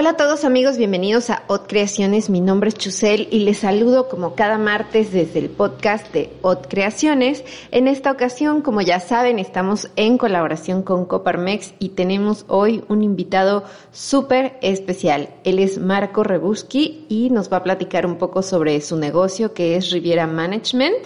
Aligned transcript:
Hola 0.00 0.10
a 0.12 0.16
todos 0.16 0.46
amigos, 0.46 0.78
bienvenidos 0.78 1.28
a 1.28 1.42
Ot 1.48 1.68
Creaciones. 1.68 2.30
Mi 2.30 2.40
nombre 2.40 2.70
es 2.70 2.74
Chusel 2.74 3.28
y 3.30 3.40
les 3.40 3.58
saludo 3.58 4.08
como 4.08 4.34
cada 4.34 4.56
martes 4.56 5.12
desde 5.12 5.40
el 5.40 5.50
podcast 5.50 6.10
de 6.14 6.32
Ot 6.40 6.68
Creaciones. 6.70 7.44
En 7.70 7.86
esta 7.86 8.10
ocasión, 8.10 8.62
como 8.62 8.80
ya 8.80 8.98
saben, 8.98 9.38
estamos 9.38 9.90
en 9.96 10.16
colaboración 10.16 10.82
con 10.84 11.04
Coparmex 11.04 11.74
y 11.78 11.90
tenemos 11.90 12.46
hoy 12.48 12.82
un 12.88 13.02
invitado 13.02 13.64
súper 13.92 14.58
especial. 14.62 15.28
Él 15.44 15.58
es 15.58 15.76
Marco 15.76 16.24
Rebuski 16.24 17.04
y 17.10 17.28
nos 17.28 17.52
va 17.52 17.58
a 17.58 17.62
platicar 17.62 18.06
un 18.06 18.16
poco 18.16 18.40
sobre 18.40 18.80
su 18.80 18.96
negocio 18.96 19.52
que 19.52 19.76
es 19.76 19.90
Riviera 19.90 20.26
Management. 20.26 20.96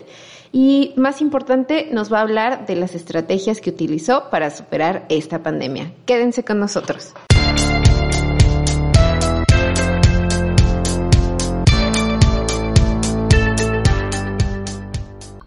Y 0.52 0.92
más 0.94 1.20
importante, 1.20 1.88
nos 1.90 2.12
va 2.12 2.18
a 2.18 2.22
hablar 2.22 2.66
de 2.66 2.76
las 2.76 2.94
estrategias 2.94 3.60
que 3.60 3.70
utilizó 3.70 4.30
para 4.30 4.50
superar 4.50 5.04
esta 5.08 5.42
pandemia. 5.42 5.90
Quédense 6.06 6.44
con 6.44 6.60
nosotros. 6.60 7.12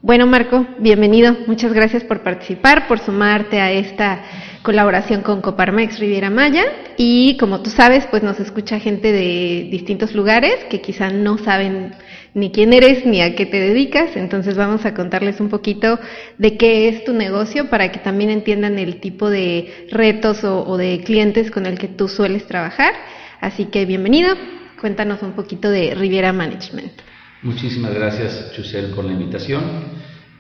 Bueno, 0.08 0.26
Marco, 0.26 0.66
bienvenido. 0.80 1.36
Muchas 1.48 1.74
gracias 1.74 2.02
por 2.06 2.24
participar, 2.24 2.88
por 2.88 3.00
sumarte 3.00 3.60
a 3.60 3.74
esta 3.74 4.24
colaboración 4.64 5.22
con 5.22 5.42
Coparmex 5.42 6.00
Riviera 6.00 6.30
Maya. 6.30 6.64
Y 6.96 7.36
como 7.36 7.62
tú 7.62 7.70
sabes, 7.70 8.08
pues 8.10 8.24
nos 8.24 8.40
escucha 8.40 8.80
gente 8.80 9.12
de 9.12 9.68
distintos 9.70 10.16
lugares 10.16 10.64
que 10.70 10.80
quizá 10.80 11.10
no 11.10 11.38
saben 11.38 11.94
ni 12.34 12.54
quién 12.54 12.72
eres 12.72 13.06
ni 13.06 13.20
a 13.20 13.36
qué 13.36 13.46
te 13.46 13.60
dedicas. 13.60 14.16
Entonces 14.16 14.56
vamos 14.56 14.86
a 14.86 14.94
contarles 14.94 15.42
un 15.42 15.50
poquito 15.50 16.00
de 16.38 16.56
qué 16.56 16.88
es 16.88 17.04
tu 17.04 17.12
negocio 17.12 17.70
para 17.70 17.92
que 17.92 18.00
también 18.00 18.30
entiendan 18.30 18.80
el 18.80 19.02
tipo 19.02 19.30
de 19.30 19.90
retos 19.92 20.46
o, 20.46 20.66
o 20.66 20.78
de 20.78 21.02
clientes 21.04 21.52
con 21.52 21.66
el 21.66 21.78
que 21.78 21.90
tú 21.90 22.08
sueles 22.08 22.48
trabajar. 22.48 22.94
Así 23.42 23.66
que 23.66 23.86
bienvenido. 23.86 24.38
Cuéntanos 24.80 25.22
un 25.22 25.34
poquito 25.34 25.70
de 25.70 25.96
Riviera 25.96 26.32
Management. 26.32 26.94
Muchísimas 27.44 27.94
gracias, 27.94 28.52
Chusel, 28.56 28.88
por 28.96 29.06
la 29.06 29.14
invitación. 29.14 29.62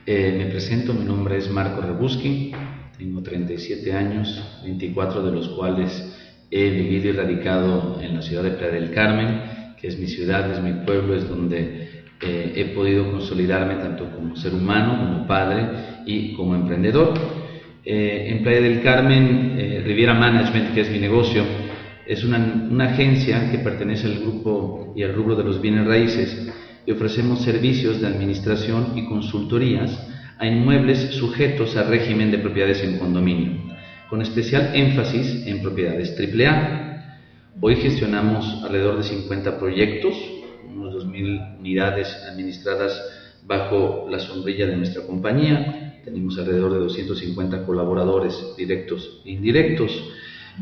Eh, 0.07 0.33
me 0.35 0.47
presento, 0.47 0.95
mi 0.95 1.05
nombre 1.05 1.37
es 1.37 1.47
Marco 1.47 1.79
Rebuski, 1.79 2.51
tengo 2.97 3.21
37 3.21 3.93
años, 3.93 4.43
24 4.63 5.21
de 5.21 5.31
los 5.31 5.47
cuales 5.49 6.41
he 6.49 6.71
vivido 6.71 7.09
y 7.09 7.11
radicado 7.11 8.01
en 8.01 8.15
la 8.15 8.23
ciudad 8.23 8.41
de 8.41 8.49
Playa 8.49 8.73
del 8.73 8.89
Carmen, 8.89 9.41
que 9.79 9.89
es 9.89 9.99
mi 9.99 10.07
ciudad, 10.07 10.51
es 10.51 10.59
mi 10.59 10.85
pueblo, 10.85 11.13
es 11.15 11.29
donde 11.29 12.03
eh, 12.19 12.53
he 12.55 12.65
podido 12.73 13.11
consolidarme 13.11 13.75
tanto 13.75 14.09
como 14.09 14.35
ser 14.35 14.55
humano, 14.55 14.97
como 14.97 15.27
padre 15.27 15.67
y 16.03 16.33
como 16.33 16.55
emprendedor. 16.55 17.13
Eh, 17.85 18.25
en 18.29 18.41
Playa 18.41 18.61
del 18.61 18.81
Carmen, 18.81 19.83
Riviera 19.85 20.15
Management, 20.15 20.73
que 20.73 20.81
es 20.81 20.89
mi 20.89 20.97
negocio, 20.97 21.43
es 22.07 22.23
una, 22.23 22.37
una 22.71 22.85
agencia 22.85 23.51
que 23.51 23.59
pertenece 23.59 24.07
al 24.07 24.17
grupo 24.17 24.93
y 24.95 25.03
al 25.03 25.13
rubro 25.13 25.35
de 25.35 25.43
los 25.43 25.61
bienes 25.61 25.85
raíces 25.85 26.51
y 26.87 26.91
ofrecemos 26.91 27.41
servicios 27.41 27.99
de 27.99 28.07
administración 28.07 28.93
y 28.95 29.05
consultorías 29.05 29.91
a 30.39 30.47
inmuebles 30.47 31.15
sujetos 31.15 31.75
al 31.75 31.89
régimen 31.89 32.31
de 32.31 32.37
propiedades 32.37 32.81
en 32.81 32.97
condominio, 32.97 33.51
con 34.09 34.21
especial 34.21 34.71
énfasis 34.73 35.45
en 35.45 35.61
propiedades 35.61 36.15
AAA. 36.17 37.19
Hoy 37.59 37.75
gestionamos 37.75 38.63
alrededor 38.63 38.97
de 38.97 39.03
50 39.03 39.59
proyectos, 39.59 40.15
unos 40.65 40.95
2.000 41.05 41.59
unidades 41.59 42.07
administradas 42.31 42.97
bajo 43.45 44.07
la 44.09 44.19
sombrilla 44.19 44.65
de 44.65 44.77
nuestra 44.77 45.05
compañía. 45.05 45.99
Tenemos 46.05 46.39
alrededor 46.39 46.71
de 46.71 46.79
250 46.79 47.65
colaboradores 47.65 48.33
directos 48.57 49.21
e 49.25 49.31
indirectos 49.31 49.91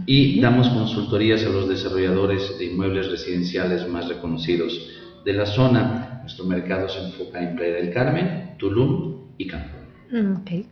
y 0.08 0.42
damos 0.42 0.70
consultorías 0.70 1.46
a 1.46 1.50
los 1.50 1.70
desarrolladores 1.70 2.58
de 2.58 2.66
inmuebles 2.66 3.12
residenciales 3.12 3.88
más 3.88 4.08
reconocidos 4.08 4.90
de 5.24 5.34
la 5.34 5.46
zona. 5.46 6.15
Nuestro 6.26 6.46
mercado 6.46 6.90
se 6.90 6.98
enfoca 7.06 7.40
en 7.40 7.56
Playa 7.56 7.76
del 7.76 7.94
Carmen, 7.94 8.56
Tulum 8.58 9.36
y 9.38 9.46
Cancún. 9.46 9.82
Mm, 10.10 10.42
okay. 10.42 10.66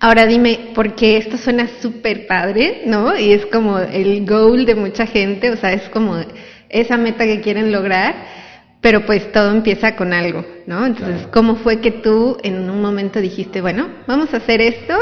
Ahora 0.00 0.26
dime, 0.26 0.72
porque 0.74 1.18
esto 1.18 1.36
suena 1.36 1.68
súper 1.80 2.26
padre, 2.26 2.82
¿no? 2.86 3.16
Y 3.16 3.32
es 3.32 3.46
como 3.46 3.78
el 3.78 4.26
goal 4.26 4.66
de 4.66 4.74
mucha 4.74 5.06
gente, 5.06 5.52
o 5.52 5.56
sea, 5.56 5.72
es 5.72 5.88
como 5.90 6.16
esa 6.68 6.96
meta 6.96 7.24
que 7.26 7.40
quieren 7.40 7.70
lograr, 7.70 8.26
pero 8.80 9.06
pues 9.06 9.30
todo 9.30 9.52
empieza 9.52 9.94
con 9.94 10.12
algo, 10.12 10.44
¿no? 10.66 10.84
Entonces, 10.84 11.28
¿cómo 11.28 11.54
fue 11.54 11.78
que 11.78 11.92
tú 11.92 12.38
en 12.42 12.68
un 12.68 12.82
momento 12.82 13.20
dijiste, 13.20 13.60
bueno, 13.60 13.88
vamos 14.08 14.34
a 14.34 14.38
hacer 14.38 14.60
esto 14.60 14.94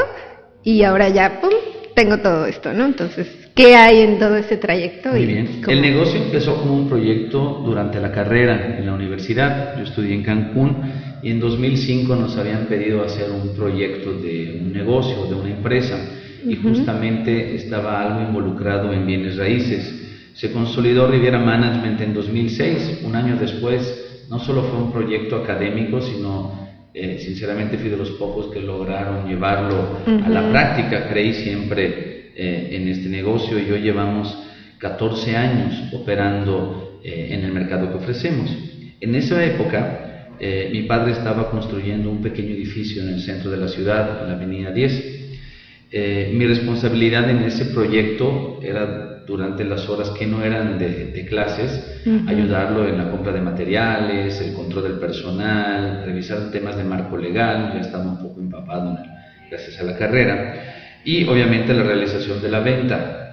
y 0.63 0.83
ahora 0.83 1.09
ya, 1.09 1.41
¡pum!, 1.41 1.53
tengo 1.95 2.19
todo 2.19 2.45
esto, 2.45 2.71
¿no? 2.71 2.85
Entonces, 2.85 3.40
¿qué 3.55 3.75
hay 3.75 4.01
en 4.01 4.19
todo 4.19 4.35
ese 4.35 4.57
trayecto? 4.57 5.09
Muy 5.09 5.25
bien. 5.25 5.61
El 5.67 5.81
negocio 5.81 6.21
empezó 6.21 6.55
como 6.57 6.75
un 6.75 6.89
proyecto 6.89 7.61
durante 7.65 7.99
la 7.99 8.11
carrera 8.11 8.77
en 8.77 8.85
la 8.85 8.93
universidad. 8.93 9.77
Yo 9.77 9.83
estudié 9.83 10.15
en 10.15 10.23
Cancún 10.23 10.77
y 11.21 11.31
en 11.31 11.39
2005 11.39 12.15
nos 12.15 12.37
habían 12.37 12.65
pedido 12.65 13.03
hacer 13.03 13.29
un 13.31 13.55
proyecto 13.55 14.13
de 14.13 14.59
un 14.61 14.73
negocio, 14.73 15.25
de 15.25 15.35
una 15.35 15.49
empresa, 15.49 15.97
y 16.47 16.55
justamente 16.55 17.55
estaba 17.55 18.01
algo 18.01 18.27
involucrado 18.27 18.91
en 18.91 19.05
bienes 19.05 19.37
raíces. 19.37 20.31
Se 20.33 20.51
consolidó 20.51 21.07
Riviera 21.07 21.37
Management 21.37 22.01
en 22.01 22.13
2006, 22.13 23.01
un 23.03 23.15
año 23.15 23.37
después. 23.37 24.25
No 24.29 24.39
solo 24.39 24.63
fue 24.63 24.79
un 24.79 24.91
proyecto 24.91 25.35
académico, 25.35 26.01
sino 26.01 26.61
eh, 26.93 27.19
sinceramente 27.23 27.77
fui 27.77 27.89
de 27.89 27.97
los 27.97 28.11
pocos 28.11 28.47
que 28.47 28.59
lograron 28.59 29.27
llevarlo 29.27 29.99
a 30.05 30.29
la 30.29 30.49
práctica. 30.49 31.07
Creí 31.09 31.33
siempre 31.33 32.10
eh, 32.35 32.69
en 32.71 32.87
este 32.87 33.09
negocio 33.09 33.59
y 33.59 33.69
hoy 33.71 33.81
llevamos 33.81 34.37
14 34.77 35.35
años 35.35 35.93
operando 35.93 36.99
eh, 37.03 37.29
en 37.31 37.43
el 37.43 37.51
mercado 37.51 37.89
que 37.89 37.97
ofrecemos. 37.97 38.49
En 38.99 39.15
esa 39.15 39.43
época, 39.43 40.07
mi 40.71 40.83
padre 40.83 41.11
estaba 41.11 41.51
construyendo 41.51 42.09
un 42.09 42.19
pequeño 42.21 42.49
edificio 42.55 43.03
en 43.03 43.09
el 43.09 43.21
centro 43.21 43.51
de 43.51 43.57
la 43.57 43.67
ciudad, 43.67 44.21
en 44.21 44.27
la 44.27 44.33
avenida 44.33 44.71
10. 44.71 46.33
mi 46.33 46.47
responsabilidad 46.47 47.29
en 47.29 47.43
ese 47.43 47.65
proyecto 47.65 48.59
era 48.63 49.11
durante 49.25 49.63
las 49.63 49.87
horas 49.87 50.09
que 50.11 50.25
no 50.25 50.43
eran 50.43 50.77
de, 50.77 51.25
clases, 51.25 52.01
ayudarlo 52.27 52.87
en 52.87 52.97
la 52.97 53.09
compra 53.09 53.31
de 53.31 53.41
materiales, 53.41 54.41
el 54.41 54.53
control 54.53 54.83
del 54.83 54.99
personal, 54.99 56.03
revisar 56.05 56.51
temas 56.51 56.75
de 56.75 56.83
marco 56.83 57.17
legal, 57.17 57.71
ya 57.73 57.81
estaba 57.81 58.03
un 58.03 58.19
poco 58.19 58.39
empapado 58.39 58.97
gracias 59.49 59.79
a 59.79 59.83
la 59.83 59.97
carrera, 59.97 60.53
y 61.03 61.25
obviamente 61.25 61.73
la 61.73 61.83
realización 61.83 62.41
de 62.41 62.49
la 62.49 62.59
venta. 62.59 63.31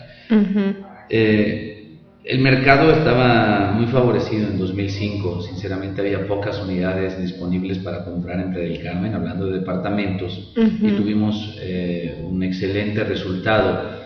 Eh, 1.08 1.78
el 2.24 2.40
mercado 2.40 2.90
estaba 2.90 3.72
muy 3.72 3.86
favorecido 3.86 4.48
en 4.48 4.58
2005, 4.58 5.40
sinceramente 5.40 6.02
había 6.02 6.26
pocas 6.26 6.60
unidades 6.62 7.18
disponibles 7.18 7.78
para 7.78 8.04
comprar 8.04 8.40
en 8.40 8.52
Playa 8.52 8.68
del 8.68 8.82
Carmen, 8.82 9.14
hablando 9.14 9.46
de 9.46 9.60
departamentos, 9.60 10.52
y 10.54 10.90
tuvimos 10.92 11.56
eh, 11.62 12.22
un 12.22 12.42
excelente 12.42 13.02
resultado. 13.04 13.96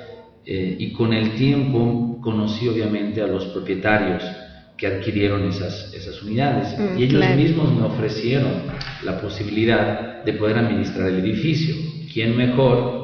Eh, 0.45 0.77
y 0.79 0.93
con 0.93 1.13
el 1.13 1.35
tiempo 1.35 2.19
conocí 2.21 2.69
obviamente 2.69 3.23
a 3.23 3.27
los 3.27 3.47
propietarios 3.47 4.25
que 4.77 4.87
adquirieron 4.87 5.45
esas, 5.45 5.93
esas 5.93 6.23
unidades. 6.23 6.77
Mm, 6.79 6.99
y 6.99 7.03
ellos 7.05 7.37
mismos 7.37 7.73
me 7.73 7.83
ofrecieron 7.83 8.53
la 9.05 9.21
posibilidad 9.21 10.23
de 10.25 10.33
poder 10.35 10.59
administrar 10.59 11.09
el 11.09 11.19
edificio. 11.19 11.75
¿Quién 12.13 12.37
mejor 12.37 13.02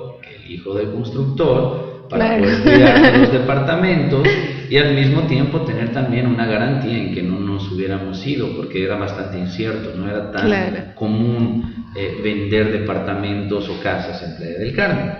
hijo 0.48 0.74
del 0.74 0.90
constructor 0.90 2.06
para 2.08 2.38
poder 2.38 2.62
cuidar 2.62 3.18
los 3.18 3.32
departamentos 3.32 4.26
y 4.70 4.76
al 4.76 4.94
mismo 4.94 5.22
tiempo 5.22 5.60
tener 5.62 5.92
también 5.92 6.26
una 6.26 6.46
garantía 6.46 6.98
en 6.98 7.14
que 7.14 7.22
no 7.22 7.38
nos 7.38 7.70
hubiéramos 7.70 8.26
ido 8.26 8.54
porque 8.56 8.84
era 8.84 8.96
bastante 8.96 9.38
incierto, 9.38 9.92
no 9.96 10.08
era 10.08 10.30
tan 10.30 10.92
común 10.94 11.86
eh, 11.96 12.20
vender 12.22 12.72
departamentos 12.72 13.68
o 13.68 13.80
casas 13.80 14.22
en 14.22 14.36
Playa 14.36 14.58
del 14.58 14.74
Carmen. 14.74 15.10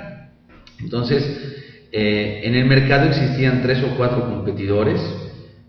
Entonces, 0.81 1.87
eh, 1.91 2.41
en 2.44 2.55
el 2.55 2.67
mercado 2.67 3.09
existían 3.09 3.62
tres 3.62 3.83
o 3.83 3.97
cuatro 3.97 4.28
competidores, 4.28 5.00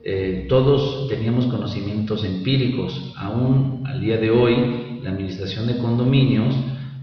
eh, 0.03 0.46
todos 0.50 1.07
teníamos 1.10 1.45
conocimientos 1.48 2.24
empíricos, 2.24 3.13
aún 3.18 3.84
al 3.86 4.01
día 4.01 4.18
de 4.18 4.30
hoy 4.30 5.00
la 5.01 5.12
administración 5.12 5.68
de 5.68 5.78
condominios 5.78 6.56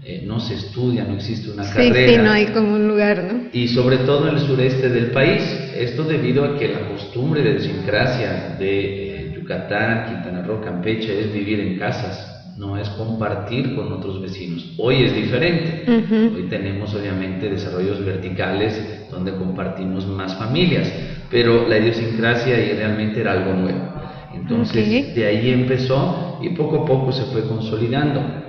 eh, 0.09 0.21
no 0.25 0.39
se 0.39 0.53
estudia, 0.53 1.03
no 1.03 1.15
existe 1.15 1.51
una 1.51 1.69
carrera. 1.69 2.13
Sí, 2.13 2.17
no 2.17 2.31
hay 2.31 2.45
como 2.45 2.75
un 2.75 2.87
lugar, 2.87 3.23
¿no? 3.23 3.49
Y 3.51 3.67
sobre 3.67 3.97
todo 3.97 4.29
en 4.29 4.35
el 4.35 4.39
sureste 4.39 4.89
del 4.89 5.11
país, 5.11 5.43
esto 5.75 6.05
debido 6.05 6.45
a 6.45 6.57
que 6.57 6.69
la 6.69 6.87
costumbre 6.87 7.41
de 7.41 7.49
idiosincrasia 7.49 8.55
de 8.57 9.33
Yucatán, 9.35 10.05
Quintana 10.05 10.43
Roo, 10.43 10.61
Campeche 10.61 11.19
es 11.19 11.33
vivir 11.33 11.59
en 11.59 11.77
casas, 11.77 12.55
no 12.57 12.77
es 12.77 12.87
compartir 12.91 13.75
con 13.75 13.91
otros 13.91 14.21
vecinos. 14.21 14.75
Hoy 14.77 15.03
es 15.03 15.13
diferente. 15.13 15.83
Hoy 16.33 16.43
tenemos 16.49 16.95
obviamente 16.95 17.49
desarrollos 17.49 18.03
verticales 18.05 19.07
donde 19.11 19.33
compartimos 19.33 20.07
más 20.07 20.37
familias, 20.37 20.89
pero 21.29 21.67
la 21.67 21.79
idiosincrasia 21.79 22.55
ahí 22.55 22.71
realmente 22.71 23.19
era 23.19 23.33
algo 23.33 23.53
nuevo. 23.53 23.79
Entonces 24.33 25.13
de 25.13 25.25
ahí 25.25 25.49
empezó 25.51 26.39
y 26.41 26.51
poco 26.51 26.83
a 26.83 26.85
poco 26.85 27.11
se 27.11 27.25
fue 27.25 27.45
consolidando. 27.45 28.46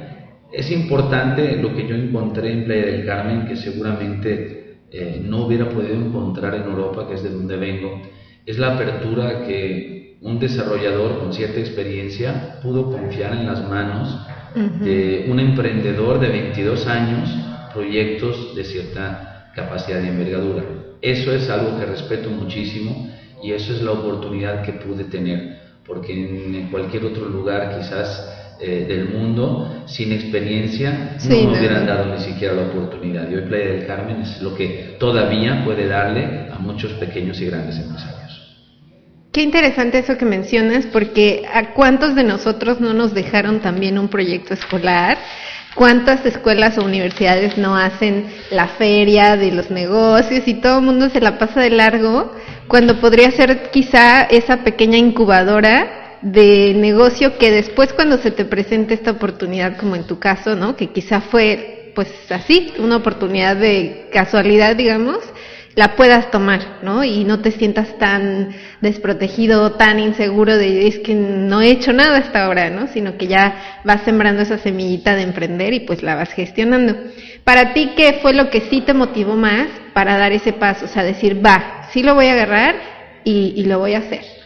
Es 0.52 0.70
importante 0.70 1.56
lo 1.56 1.74
que 1.74 1.86
yo 1.86 1.94
encontré 1.94 2.52
en 2.52 2.64
Playa 2.64 2.86
del 2.86 3.04
Carmen, 3.04 3.46
que 3.46 3.56
seguramente 3.56 4.78
eh, 4.90 5.20
no 5.22 5.46
hubiera 5.46 5.68
podido 5.68 5.94
encontrar 5.94 6.54
en 6.54 6.62
Europa, 6.62 7.06
que 7.06 7.14
es 7.14 7.22
de 7.22 7.30
donde 7.30 7.56
vengo, 7.56 8.00
es 8.46 8.58
la 8.58 8.74
apertura 8.74 9.44
que 9.46 10.16
un 10.22 10.38
desarrollador 10.38 11.18
con 11.20 11.32
cierta 11.32 11.60
experiencia 11.60 12.58
pudo 12.62 12.90
confiar 12.90 13.34
en 13.34 13.46
las 13.46 13.68
manos 13.68 14.18
de 14.54 15.26
un 15.30 15.38
emprendedor 15.38 16.18
de 16.18 16.28
22 16.28 16.86
años, 16.86 17.28
proyectos 17.72 18.56
de 18.56 18.64
cierta 18.64 19.52
capacidad 19.54 20.02
y 20.02 20.08
envergadura. 20.08 20.64
Eso 21.02 21.32
es 21.32 21.48
algo 21.50 21.78
que 21.78 21.86
respeto 21.86 22.30
muchísimo 22.30 23.10
y 23.42 23.52
eso 23.52 23.72
es 23.74 23.82
la 23.82 23.92
oportunidad 23.92 24.62
que 24.62 24.72
pude 24.72 25.04
tener, 25.04 25.58
porque 25.86 26.12
en 26.12 26.70
cualquier 26.70 27.04
otro 27.04 27.28
lugar 27.28 27.76
quizás 27.78 28.47
eh, 28.60 28.86
del 28.88 29.10
mundo 29.10 29.84
sin 29.86 30.12
experiencia 30.12 31.16
no 31.22 31.28
me 31.28 31.58
hubieran 31.58 31.86
dado 31.86 32.12
ni 32.12 32.20
siquiera 32.20 32.54
la 32.54 32.62
oportunidad. 32.62 33.30
Y 33.30 33.36
hoy 33.36 33.42
Playa 33.42 33.66
del 33.66 33.86
Carmen 33.86 34.22
es 34.22 34.42
lo 34.42 34.54
que 34.54 34.96
todavía 34.98 35.62
puede 35.64 35.86
darle 35.86 36.48
a 36.50 36.58
muchos 36.58 36.92
pequeños 36.94 37.40
y 37.40 37.46
grandes 37.46 37.78
empresarios. 37.78 38.18
Qué 39.30 39.42
interesante 39.42 39.98
eso 39.98 40.18
que 40.18 40.24
mencionas, 40.24 40.86
porque 40.86 41.44
a 41.52 41.72
cuántos 41.72 42.16
de 42.16 42.24
nosotros 42.24 42.80
no 42.80 42.94
nos 42.94 43.14
dejaron 43.14 43.60
también 43.60 43.98
un 43.98 44.08
proyecto 44.08 44.54
escolar. 44.54 45.18
¿Cuántas 45.76 46.26
escuelas 46.26 46.76
o 46.78 46.84
universidades 46.84 47.56
no 47.56 47.76
hacen 47.76 48.26
la 48.50 48.66
feria 48.66 49.36
de 49.36 49.52
los 49.52 49.70
negocios 49.70 50.48
y 50.48 50.54
todo 50.54 50.80
el 50.80 50.84
mundo 50.84 51.10
se 51.10 51.20
la 51.20 51.38
pasa 51.38 51.60
de 51.60 51.70
largo 51.70 52.32
cuando 52.66 53.00
podría 53.00 53.30
ser 53.30 53.70
quizá 53.70 54.22
esa 54.22 54.64
pequeña 54.64 54.98
incubadora 54.98 56.07
de 56.22 56.74
negocio 56.74 57.38
que 57.38 57.50
después 57.50 57.92
cuando 57.92 58.18
se 58.18 58.30
te 58.30 58.44
presente 58.44 58.94
esta 58.94 59.12
oportunidad, 59.12 59.76
como 59.76 59.96
en 59.96 60.04
tu 60.04 60.18
caso, 60.18 60.56
¿no? 60.56 60.76
Que 60.76 60.88
quizá 60.88 61.20
fue 61.20 61.92
pues 61.94 62.08
así, 62.30 62.72
una 62.78 62.96
oportunidad 62.96 63.56
de 63.56 64.08
casualidad, 64.12 64.76
digamos, 64.76 65.18
la 65.74 65.96
puedas 65.96 66.30
tomar, 66.30 66.78
¿no? 66.82 67.04
Y 67.04 67.24
no 67.24 67.40
te 67.40 67.50
sientas 67.52 67.98
tan 67.98 68.50
desprotegido, 68.80 69.72
tan 69.72 70.00
inseguro 70.00 70.56
de 70.56 70.88
es 70.88 70.98
que 70.98 71.14
no 71.14 71.60
he 71.60 71.70
hecho 71.70 71.92
nada 71.92 72.18
hasta 72.18 72.44
ahora, 72.44 72.70
¿no? 72.70 72.88
Sino 72.88 73.16
que 73.16 73.26
ya 73.26 73.80
vas 73.84 74.02
sembrando 74.02 74.42
esa 74.42 74.58
semillita 74.58 75.14
de 75.14 75.22
emprender 75.22 75.74
y 75.74 75.80
pues 75.80 76.02
la 76.02 76.14
vas 76.14 76.32
gestionando. 76.32 76.96
Para 77.44 77.74
ti, 77.74 77.92
¿qué 77.96 78.18
fue 78.22 78.32
lo 78.32 78.50
que 78.50 78.62
sí 78.62 78.80
te 78.80 78.94
motivó 78.94 79.34
más 79.34 79.68
para 79.92 80.18
dar 80.18 80.32
ese 80.32 80.52
paso? 80.52 80.86
O 80.86 80.88
sea, 80.88 81.04
decir, 81.04 81.44
va, 81.44 81.88
sí 81.92 82.02
lo 82.02 82.14
voy 82.14 82.26
a 82.26 82.32
agarrar 82.32 82.76
y, 83.24 83.54
y 83.56 83.64
lo 83.64 83.78
voy 83.78 83.94
a 83.94 83.98
hacer. 83.98 84.37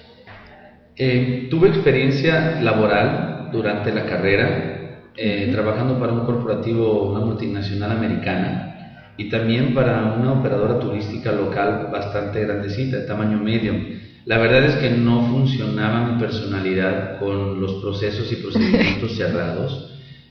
Eh, 0.97 1.49
tuve 1.51 1.69
experiencia 1.69 2.61
laboral 2.61 3.49
durante 3.51 3.93
la 3.93 4.05
carrera, 4.05 5.11
eh, 5.17 5.49
trabajando 5.51 5.99
para 5.99 6.13
un 6.13 6.25
corporativo, 6.25 7.09
una 7.11 7.21
multinacional 7.21 7.91
americana, 7.93 8.69
y 9.17 9.29
también 9.29 9.75
para 9.75 10.05
una 10.07 10.33
operadora 10.33 10.79
turística 10.79 11.33
local 11.33 11.89
bastante 11.91 12.41
grandecita, 12.41 12.99
de 12.99 13.07
tamaño 13.07 13.39
medio. 13.41 13.87
La 14.25 14.39
verdad 14.39 14.65
es 14.65 14.77
que 14.77 14.91
no 14.91 15.23
funcionaba 15.23 16.01
mi 16.03 16.19
personalidad 16.19 17.17
con 17.19 17.59
los 17.59 17.75
procesos 17.81 18.31
y 18.33 18.37
procedimientos 18.37 19.17
cerrados. 19.17 19.89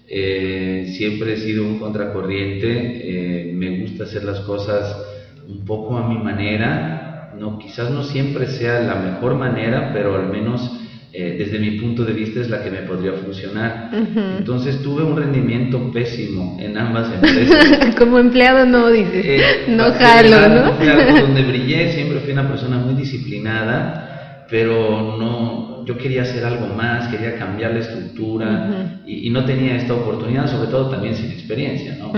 Eh, 0.08 0.84
siempre 0.88 1.34
he 1.34 1.38
sido 1.38 1.66
un 1.66 1.78
contracorriente, 1.78 3.50
me 3.52 3.70
gusta 3.72 4.04
hacer 4.04 4.24
las 4.24 4.42
cosas 4.42 4.96
un 5.44 5.66
poco 5.66 5.98
a 5.98 6.04
mi 6.04 6.18
manera, 6.18 7.11
no, 7.42 7.58
quizás 7.58 7.90
no 7.90 8.04
siempre 8.04 8.46
sea 8.46 8.82
la 8.82 8.94
mejor 8.94 9.34
manera, 9.34 9.90
pero 9.92 10.16
al 10.16 10.28
menos 10.28 10.78
eh, 11.12 11.38
desde 11.40 11.58
mi 11.58 11.72
punto 11.72 12.06
de 12.06 12.14
vista 12.14 12.40
es 12.40 12.52
la 12.52 12.64
que 12.64 12.70
me 12.70 12.84
podría 12.84 13.14
funcionar. 13.14 13.90
Entonces 14.38 14.84
tuve 14.84 15.04
un 15.04 15.18
rendimiento 15.18 15.92
pésimo 15.92 16.58
en 16.60 16.78
ambas 16.78 17.12
empresas. 17.16 17.96
Como 17.96 18.20
empleado 18.20 18.68
no, 18.68 18.92
dices, 18.92 19.26
eh, 19.26 19.42
no 19.70 19.92
jalo, 19.92 20.50
¿no? 20.50 21.22
donde 21.22 21.42
brillé 21.42 21.92
siempre 21.94 22.20
fui 22.20 22.32
una 22.32 22.48
persona 22.48 22.78
muy 22.78 22.94
disciplinada, 22.94 24.46
pero 24.48 25.18
no, 25.18 25.84
yo 25.84 25.98
quería 25.98 26.22
hacer 26.22 26.46
algo 26.46 26.68
más, 26.68 27.08
quería 27.08 27.40
cambiar 27.40 27.74
la 27.74 27.80
estructura 27.80 29.02
y, 29.04 29.32
no 29.32 29.46
tenía 29.46 29.78
esta 29.78 29.96
oportunidad, 29.96 30.46
sobre 30.46 30.70
todo 30.70 30.92
también 30.92 31.16
sin 31.16 31.32
experiencia, 31.32 31.98
¿no? 31.98 32.14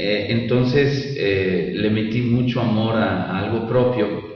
Eh, 0.00 0.26
entonces 0.30 1.16
eh, 1.18 1.72
le 1.74 1.90
metí 1.90 2.20
mucho 2.20 2.60
amor 2.60 2.94
a, 2.94 3.36
algo 3.36 3.66
propio 3.66 4.27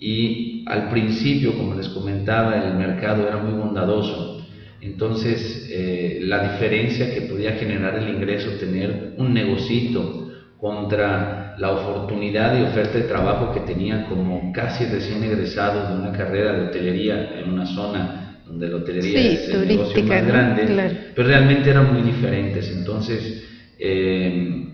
y 0.00 0.64
al 0.66 0.88
principio, 0.88 1.56
como 1.56 1.74
les 1.74 1.88
comentaba, 1.90 2.56
el 2.56 2.74
mercado 2.74 3.28
era 3.28 3.36
muy 3.36 3.52
bondadoso. 3.52 4.38
Entonces 4.80 5.68
eh, 5.70 6.20
la 6.22 6.52
diferencia 6.52 7.12
que 7.14 7.22
podía 7.22 7.52
generar 7.52 7.96
el 7.96 8.08
ingreso, 8.08 8.52
tener 8.58 9.12
un 9.18 9.34
negocito 9.34 10.28
contra 10.56 11.54
la 11.58 11.72
oportunidad 11.72 12.58
y 12.58 12.62
oferta 12.62 12.98
de 12.98 13.04
trabajo 13.04 13.52
que 13.52 13.60
tenía 13.60 14.06
como 14.08 14.52
casi 14.52 14.86
recién 14.86 15.22
egresado 15.22 15.88
de 15.88 16.00
una 16.00 16.12
carrera 16.12 16.52
de 16.52 16.68
hotelería 16.68 17.38
en 17.38 17.50
una 17.50 17.66
zona 17.66 18.42
donde 18.46 18.68
la 18.68 18.76
hotelería 18.76 19.20
es 19.20 19.48
el 19.48 19.68
negocio 19.68 20.02
más 20.02 20.26
grande, 20.26 20.96
pero 21.14 21.28
realmente 21.28 21.70
eran 21.70 21.92
muy 21.92 22.02
diferentes. 22.02 22.70
Entonces, 22.70 23.44
eh, 23.78 24.64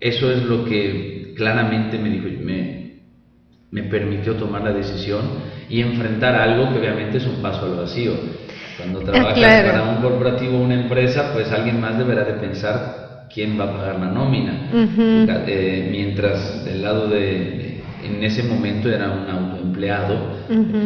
eso 0.00 0.30
es 0.30 0.42
lo 0.42 0.64
que 0.64 1.32
claramente 1.36 1.98
me, 1.98 2.10
dijo, 2.10 2.26
me, 2.42 2.87
me 3.70 3.82
permitió 3.84 4.34
tomar 4.34 4.62
la 4.62 4.72
decisión 4.72 5.22
y 5.68 5.80
enfrentar 5.80 6.34
algo 6.34 6.72
que 6.72 6.78
obviamente 6.78 7.18
es 7.18 7.26
un 7.26 7.42
paso 7.42 7.66
al 7.66 7.76
vacío. 7.76 8.12
Cuando 8.76 9.00
trabajas 9.00 9.62
para 9.64 9.82
un 9.84 10.02
corporativo 10.02 10.58
o 10.58 10.62
una 10.62 10.82
empresa, 10.82 11.32
pues 11.32 11.50
alguien 11.50 11.80
más 11.80 11.98
deberá 11.98 12.24
de 12.24 12.34
pensar 12.34 13.26
quién 13.32 13.58
va 13.58 13.64
a 13.64 13.72
pagar 13.74 13.96
la 13.96 14.10
nómina. 14.10 14.70
Eh, 15.46 15.88
mientras 15.90 16.64
del 16.64 16.82
lado 16.82 17.08
de, 17.08 17.82
en 18.04 18.22
ese 18.22 18.42
momento 18.44 18.88
era 18.88 19.10
un 19.10 19.28
autoempleado, 19.28 20.32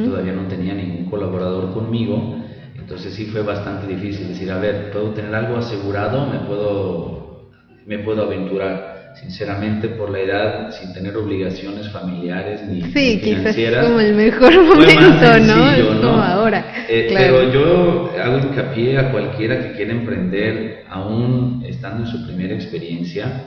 todavía 0.05 0.33
no 0.33 0.49
tenía 0.49 0.75
ningún 0.75 1.05
colaborador 1.05 1.73
conmigo, 1.73 2.35
entonces 2.75 3.15
sí 3.15 3.27
fue 3.27 3.43
bastante 3.43 3.87
difícil 3.87 4.29
decir, 4.29 4.51
a 4.51 4.59
ver, 4.59 4.91
¿puedo 4.91 5.11
tener 5.11 5.35
algo 5.35 5.57
asegurado? 5.57 6.27
¿Me 6.27 6.41
puedo, 6.41 7.49
me 7.87 7.99
puedo 7.99 8.25
aventurar? 8.25 8.92
Sinceramente 9.15 9.89
por 9.89 10.11
la 10.11 10.21
edad, 10.21 10.71
sin 10.71 10.93
tener 10.93 11.17
obligaciones 11.17 11.89
familiares 11.91 12.63
ni, 12.69 12.83
sí, 12.83 13.21
financieras. 13.23 13.87
como 13.87 14.01
el 14.01 14.15
mejor 14.15 14.53
momento, 14.63 15.39
¿no? 15.41 16.01
como 16.01 16.23
ahora. 16.23 16.87
Eh, 16.89 17.11
pero 17.15 17.53
yo 17.53 18.13
hago 18.21 18.39
hincapié 18.39 18.99
a 18.99 19.11
cualquiera 19.11 19.61
que 19.63 19.73
quiera 19.73 19.93
emprender, 19.93 20.85
aún 20.89 21.65
estando 21.67 22.05
en 22.05 22.11
su 22.11 22.27
primera 22.27 22.55
experiencia, 22.55 23.47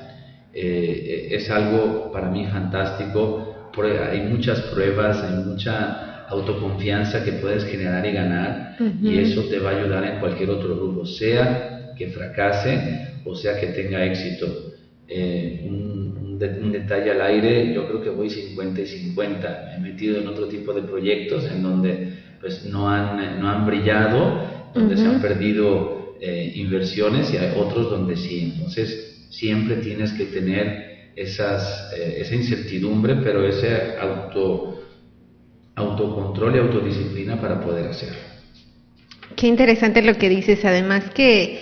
eh, 0.54 1.30
es 1.32 1.50
algo 1.50 2.12
para 2.12 2.30
mí 2.30 2.46
fantástico. 2.48 3.52
Hay 4.10 4.22
muchas 4.22 4.62
pruebas, 4.62 5.22
hay 5.22 5.44
mucha 5.44 6.26
autoconfianza 6.30 7.24
que 7.26 7.34
puedes 7.34 7.66
generar 7.66 8.06
y 8.06 8.12
ganar 8.14 8.76
y 9.02 9.20
eso 9.20 9.44
te 9.50 9.60
va 9.60 9.72
a 9.72 9.78
ayudar 9.78 10.06
en 10.06 10.20
cualquier 10.20 10.50
otro 10.50 10.76
grupo, 10.76 11.06
sea 11.06 11.94
que 11.98 12.08
fracase 12.08 13.10
o 13.26 13.36
sea 13.36 13.60
que 13.60 13.68
tenga 13.68 14.04
éxito. 14.06 14.75
Eh, 15.08 15.66
un, 15.68 16.16
detalle 16.38 17.12
al 17.12 17.22
aire, 17.22 17.74
yo 17.74 17.88
creo 17.88 18.02
que 18.02 18.10
voy 18.10 18.30
50 18.30 18.82
y 18.82 18.86
50. 18.86 19.70
Me 19.70 19.76
he 19.76 19.92
metido 19.92 20.20
en 20.20 20.28
otro 20.28 20.48
tipo 20.48 20.74
de 20.74 20.82
proyectos 20.82 21.46
en 21.50 21.64
donde 21.64 22.14
pues, 22.42 22.66
no, 22.66 22.90
han, 22.90 23.40
no 23.40 23.50
han 23.50 23.66
brillado, 23.66 24.72
donde 24.74 24.98
se 24.98 25.06
han 25.06 25.22
perdido 25.22 26.16
eh, 26.20 26.52
inversiones 26.56 27.34
y 27.34 27.38
hay 27.38 27.54
otros 27.58 27.90
donde 27.90 28.18
sí. 28.18 28.52
Entonces, 28.54 29.28
siempre 29.30 29.78
tienes 29.78 30.12
que 30.14 30.26
tener 30.26 31.12
esas, 31.16 31.94
eh, 31.98 32.18
esa 32.20 32.36
incertidumbre, 32.36 33.16
pero 33.24 33.48
ese 33.48 33.98
auto, 34.00 34.82
autocontrol 35.76 36.56
y 36.56 36.60
autodisciplina 36.60 37.40
para 37.40 37.62
poder 37.62 37.88
hacerlo. 37.88 38.18
Qué 39.36 39.48
interesante 39.48 40.02
lo 40.02 40.18
que 40.18 40.30
dices, 40.30 40.64
además 40.66 41.10
que 41.14 41.60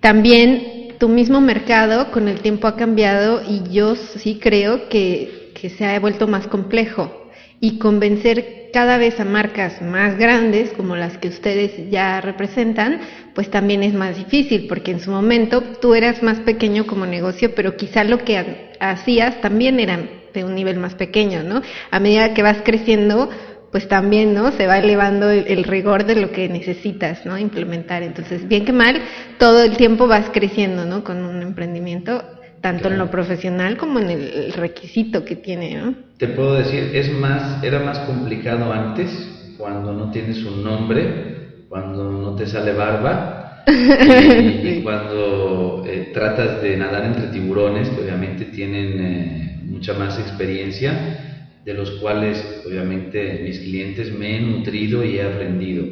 también 0.00 0.69
tu 1.00 1.08
mismo 1.08 1.40
mercado 1.40 2.10
con 2.12 2.28
el 2.28 2.40
tiempo 2.40 2.66
ha 2.68 2.76
cambiado 2.76 3.40
y 3.42 3.62
yo 3.72 3.96
sí 3.96 4.38
creo 4.38 4.90
que, 4.90 5.38
se 5.76 5.84
ha 5.84 5.98
vuelto 5.98 6.26
más 6.26 6.46
complejo 6.46 7.30
y 7.58 7.78
convencer 7.78 8.70
cada 8.72 8.96
vez 8.96 9.18
a 9.20 9.24
marcas 9.26 9.82
más 9.82 10.16
grandes 10.16 10.72
como 10.72 10.96
las 10.96 11.18
que 11.18 11.28
ustedes 11.28 11.90
ya 11.90 12.20
representan, 12.20 13.00
pues 13.34 13.50
también 13.50 13.82
es 13.82 13.92
más 13.92 14.16
difícil 14.16 14.66
porque 14.68 14.90
en 14.90 15.00
su 15.00 15.10
momento 15.10 15.62
tú 15.80 15.94
eras 15.94 16.22
más 16.22 16.38
pequeño 16.40 16.86
como 16.86 17.04
negocio, 17.04 17.54
pero 17.54 17.76
quizá 17.76 18.04
lo 18.04 18.18
que 18.18 18.70
hacías 18.78 19.40
también 19.40 19.80
era 19.80 19.98
de 20.32 20.44
un 20.44 20.54
nivel 20.54 20.78
más 20.78 20.94
pequeño, 20.94 21.42
¿no? 21.42 21.62
A 21.90 22.00
medida 22.00 22.34
que 22.34 22.42
vas 22.42 22.58
creciendo, 22.62 23.28
pues 23.70 23.86
también, 23.86 24.34
¿no? 24.34 24.50
Se 24.52 24.66
va 24.66 24.78
elevando 24.78 25.30
el, 25.30 25.64
rigor 25.64 26.04
de 26.04 26.16
lo 26.16 26.32
que 26.32 26.48
necesitas, 26.48 27.24
¿no? 27.24 27.38
Implementar. 27.38 28.02
Entonces, 28.02 28.46
bien 28.48 28.64
que 28.64 28.72
mal, 28.72 29.00
todo 29.38 29.62
el 29.62 29.76
tiempo 29.76 30.08
vas 30.08 30.30
creciendo, 30.32 30.84
¿no? 30.84 31.04
Con 31.04 31.24
un 31.24 31.40
emprendimiento, 31.42 32.22
tanto 32.60 32.88
en 32.88 32.98
lo 32.98 33.10
profesional 33.10 33.76
como 33.76 34.00
en 34.00 34.10
el 34.10 34.52
requisito 34.54 35.24
que 35.24 35.36
tiene, 35.36 35.76
¿no? 35.76 35.94
Te 36.18 36.28
puedo 36.28 36.54
decir, 36.54 36.90
es 36.94 37.12
más, 37.12 37.62
era 37.62 37.78
más 37.80 38.00
complicado 38.00 38.72
antes, 38.72 39.54
cuando 39.56 39.92
no 39.92 40.10
tienes 40.10 40.44
un 40.44 40.64
nombre, 40.64 41.64
cuando 41.68 42.10
no 42.10 42.34
te 42.34 42.46
sale 42.46 42.72
barba, 42.72 43.62
y, 43.68 44.82
cuando 44.82 45.84
eh, 45.86 46.10
tratas 46.12 46.60
de 46.60 46.76
nadar 46.76 47.04
entre 47.04 47.28
tiburones, 47.28 47.88
que 47.88 48.00
obviamente 48.00 48.46
tienen 48.46 49.00
eh, 49.00 49.60
mucha 49.64 49.94
más 49.94 50.18
experiencia 50.18 51.29
de 51.70 51.76
los 51.76 51.92
cuales 51.92 52.62
obviamente 52.66 53.40
mis 53.44 53.60
clientes 53.60 54.12
me 54.12 54.36
he 54.36 54.40
nutrido 54.40 55.04
y 55.04 55.18
he 55.18 55.22
aprendido, 55.22 55.84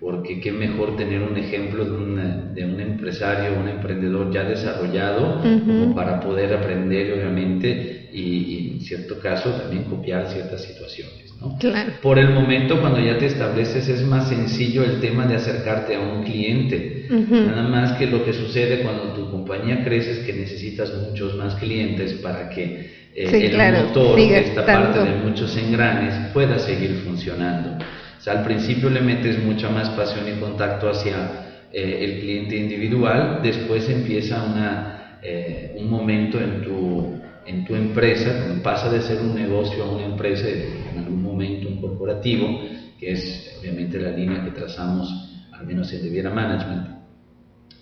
porque 0.00 0.40
qué 0.40 0.50
mejor 0.50 0.96
tener 0.96 1.22
un 1.22 1.36
ejemplo 1.36 1.84
de, 1.84 2.64
un 2.64 2.80
empresario, 2.80 3.60
un 3.60 3.68
emprendedor 3.68 4.32
ya 4.32 4.42
desarrollado, 4.42 5.40
como 5.40 5.94
para 5.94 6.18
poder 6.18 6.52
aprender 6.52 7.12
obviamente 7.12 8.08
y, 8.12 8.72
en 8.72 8.80
cierto 8.80 9.20
caso 9.20 9.50
también 9.50 9.84
copiar 9.84 10.26
ciertas 10.30 10.62
situaciones. 10.64 11.32
¿no? 11.40 11.56
Por 12.02 12.18
el 12.18 12.30
momento, 12.30 12.80
cuando 12.80 12.98
ya 12.98 13.16
te 13.18 13.26
estableces, 13.26 13.88
es 13.88 14.02
más 14.04 14.30
sencillo 14.30 14.82
el 14.82 14.98
tema 14.98 15.26
de 15.26 15.36
acercarte 15.36 15.94
a 15.94 16.00
un 16.00 16.24
cliente. 16.24 17.06
Nada 17.08 17.68
más 17.68 17.92
que 17.98 18.06
lo 18.06 18.24
que 18.24 18.32
sucede 18.32 18.82
cuando 18.82 19.12
tu 19.12 19.30
compañía 19.30 19.84
crece 19.84 20.10
es 20.12 20.18
que 20.20 20.32
necesitas 20.32 20.92
muchos 20.94 21.36
más 21.36 21.54
clientes 21.54 22.14
para 22.14 22.48
que 22.48 22.99
eh, 23.14 23.50
el 23.52 23.86
motor 23.86 24.18
esta 24.18 24.64
parte 24.64 25.00
de 25.00 25.16
muchos 25.16 25.56
engranes 25.56 26.32
pueda 26.32 26.58
seguir 26.58 27.02
funcionando. 27.04 27.84
O 28.18 28.22
sea, 28.22 28.34
al 28.34 28.44
principio 28.44 28.90
le 28.90 29.00
metes 29.00 29.42
mucha 29.42 29.68
más 29.70 29.88
pasión 29.90 30.28
y 30.28 30.38
contacto 30.38 30.90
hacia 30.90 31.66
eh, 31.72 32.04
el 32.04 32.20
cliente 32.20 32.56
individual, 32.56 33.40
después 33.42 33.88
empieza 33.88 34.42
una, 34.42 35.18
eh, 35.22 35.74
un 35.78 35.88
momento 35.88 36.38
en 36.38 36.62
tu, 36.62 37.18
en 37.46 37.64
tu 37.64 37.74
empresa, 37.74 38.44
cuando 38.44 38.62
pasa 38.62 38.90
de 38.90 39.00
ser 39.00 39.20
un 39.20 39.34
negocio 39.34 39.82
a 39.84 39.90
una 39.90 40.04
empresa, 40.04 40.48
en 40.48 40.98
algún 40.98 41.22
momento 41.22 41.68
un 41.68 41.80
corporativo, 41.80 42.60
que 42.98 43.12
es 43.12 43.56
obviamente 43.58 43.98
la 43.98 44.10
línea 44.10 44.44
que 44.44 44.50
trazamos, 44.50 45.08
al 45.52 45.66
menos 45.66 45.92
en 45.92 46.02
Deviera 46.02 46.30
Management, 46.30 46.99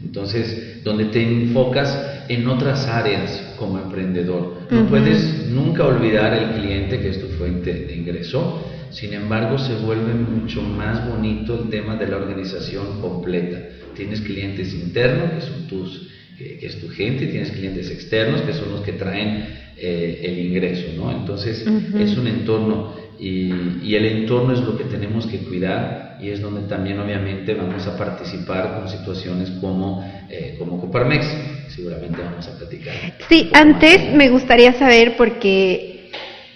entonces, 0.02 0.83
donde 0.85 1.07
te 1.07 1.23
enfocas 1.23 2.25
en 2.28 2.47
otras 2.47 2.87
áreas 2.87 3.55
como 3.57 3.78
emprendedor. 3.78 4.59
No 4.71 4.87
puedes 4.87 5.49
nunca 5.49 5.85
olvidar 5.85 6.35
el 6.35 6.61
cliente 6.61 7.00
que 7.00 7.09
es 7.09 7.21
tu 7.21 7.26
fuente 7.28 7.73
de 7.73 7.97
ingreso, 7.97 8.62
sin 8.90 9.12
embargo, 9.12 9.59
se 9.59 9.75
vuelve 9.75 10.14
mucho 10.14 10.62
más 10.62 11.07
bonito 11.07 11.62
el 11.62 11.69
tema 11.69 11.97
de 11.97 12.07
la 12.07 12.17
organización 12.17 13.00
completa. 13.00 13.61
Tienes 13.95 14.21
clientes 14.23 14.73
internos, 14.73 15.33
que 15.33 15.40
son 15.43 15.67
tus, 15.67 16.09
que, 16.38 16.59
es 16.62 16.81
tu 16.81 16.88
gente, 16.88 17.26
tienes 17.26 17.50
clientes 17.50 17.90
externos, 17.90 18.43
que 18.43 18.55
son 18.55 18.71
los 18.71 18.81
que 18.81 18.93
traen 18.93 19.45
eh, 19.76 20.21
el 20.23 20.38
ingreso, 20.38 20.88
¿no? 20.97 21.12
Entonces, 21.12 21.67
es 21.99 22.17
un 22.17 22.26
entorno 22.26 22.95
y, 23.18 23.80
y, 23.82 23.94
el 23.96 24.06
entorno 24.06 24.52
es 24.52 24.60
lo 24.60 24.76
que 24.76 24.84
tenemos 24.84 25.26
que 25.26 25.38
cuidar 25.38 26.16
y 26.20 26.30
es 26.30 26.40
donde 26.40 26.62
también 26.68 26.98
obviamente 26.98 27.54
vamos 27.54 27.87
a 27.87 27.96
participar 27.96 28.75
con 28.78 28.88
situaciones 28.88 29.50
como, 29.60 30.04
eh, 30.28 30.56
como 30.58 30.80
Coparmex. 30.80 31.26
Seguramente 31.68 32.20
vamos 32.22 32.46
a 32.48 32.56
platicar. 32.56 32.94
Sí, 33.28 33.50
antes 33.52 34.12
me 34.14 34.28
gustaría 34.30 34.72
saber 34.75 35.16
porque 35.16 36.10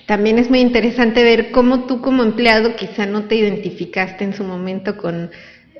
también 0.07 0.39
es 0.39 0.51
muy 0.51 0.61
interesante 0.61 1.23
ver 1.23 1.51
cómo 1.53 1.87
tú 1.87 2.01
como 2.01 2.23
empleado 2.23 2.75
quizá 2.77 3.07
no 3.07 3.25
te 3.25 3.37
identificaste 3.37 4.25
en 4.25 4.35
su 4.35 4.45
momento 4.45 4.97
con 4.97 5.31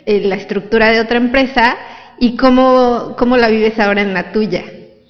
eh, 0.07 0.21
la 0.21 0.37
estructura 0.37 0.91
de 0.91 1.01
otra 1.01 1.19
empresa 1.19 1.77
y 2.19 2.37
cómo, 2.37 3.15
cómo 3.19 3.37
la 3.37 3.49
vives 3.49 3.79
ahora 3.79 4.03
en 4.03 4.15
la 4.15 4.33
tuya. 4.33 4.65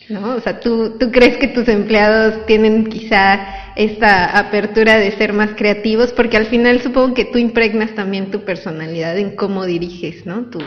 ¿no? 0.09 0.37
O 0.37 0.41
sea, 0.41 0.61
¿tú, 0.61 0.97
¿tú 0.99 1.11
crees 1.11 1.37
que 1.37 1.49
tus 1.49 1.69
empleados 1.69 2.47
tienen 2.47 2.87
quizá 2.87 3.62
esta 3.77 4.39
apertura 4.39 4.99
de 4.99 5.11
ser 5.13 5.33
más 5.33 5.51
creativos? 5.57 6.13
Porque 6.13 6.37
al 6.37 6.47
final 6.47 6.81
supongo 6.81 7.15
que 7.15 7.25
tú 7.27 7.39
impregnas 7.39 7.95
también 7.95 8.31
tu 8.31 8.45
personalidad 8.45 9.19
en 9.19 9.37
cómo 9.37 9.65
diriges, 9.65 10.27
¿no? 10.27 10.47
Tu... 10.47 10.61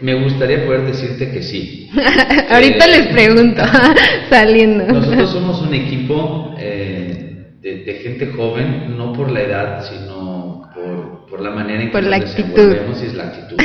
Me 0.00 0.14
gustaría 0.14 0.64
poder 0.64 0.82
decirte 0.86 1.30
que 1.30 1.42
sí. 1.42 1.90
Ahorita 2.50 2.86
les 2.86 3.06
pregunto, 3.08 3.62
saliendo. 4.30 4.86
Nosotros 4.86 5.30
somos 5.30 5.62
un 5.62 5.74
equipo 5.74 6.54
eh, 6.58 7.54
de, 7.60 8.00
gente 8.02 8.26
joven, 8.26 8.96
no 8.96 9.12
por 9.12 9.30
la 9.30 9.42
edad, 9.42 9.84
sino 9.90 10.70
por, 10.74 11.26
por 11.26 11.40
la 11.40 11.50
manera 11.50 11.82
en 11.82 11.90
que 11.90 12.02
nos 12.02 12.20
desenvolvemos 12.20 13.02
y 13.02 13.06
es 13.06 13.14
la 13.14 13.24
actitud. 13.24 13.56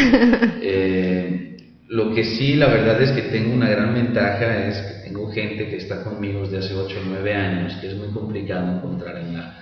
Eh, 0.61 1.44
lo 1.87 2.13
que 2.13 2.23
sí, 2.23 2.55
la 2.55 2.67
verdad 2.67 3.01
es 3.01 3.11
que 3.11 3.23
tengo 3.23 3.53
una 3.53 3.69
gran 3.69 3.93
ventaja, 3.93 4.67
es 4.67 4.77
que 4.79 5.07
tengo 5.07 5.29
gente 5.31 5.69
que 5.69 5.77
está 5.77 6.03
conmigo 6.03 6.41
desde 6.41 6.57
hace 6.57 6.73
8 6.73 6.99
o 6.99 7.09
9 7.09 7.33
años, 7.33 7.75
que 7.75 7.87
es 7.87 7.95
muy 7.95 8.07
complicado 8.09 8.77
encontrar 8.77 9.17
en 9.17 9.33
la, 9.35 9.55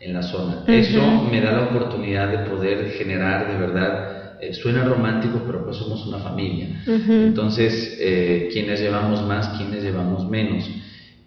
en 0.00 0.12
la 0.12 0.22
zona. 0.22 0.64
Eso 0.66 1.28
me 1.30 1.40
da 1.40 1.52
la 1.52 1.62
oportunidad 1.64 2.30
de 2.30 2.50
poder 2.50 2.90
generar 2.90 3.52
de 3.52 3.58
verdad, 3.58 4.38
eh, 4.40 4.54
suena 4.54 4.84
romántico, 4.84 5.42
pero 5.46 5.64
pues 5.64 5.76
somos 5.76 6.04
una 6.06 6.18
familia. 6.18 6.68
Entonces, 6.86 7.96
eh, 8.00 8.48
quienes 8.52 8.80
llevamos 8.80 9.24
más, 9.24 9.48
quienes 9.56 9.84
llevamos 9.84 10.28
menos. 10.28 10.68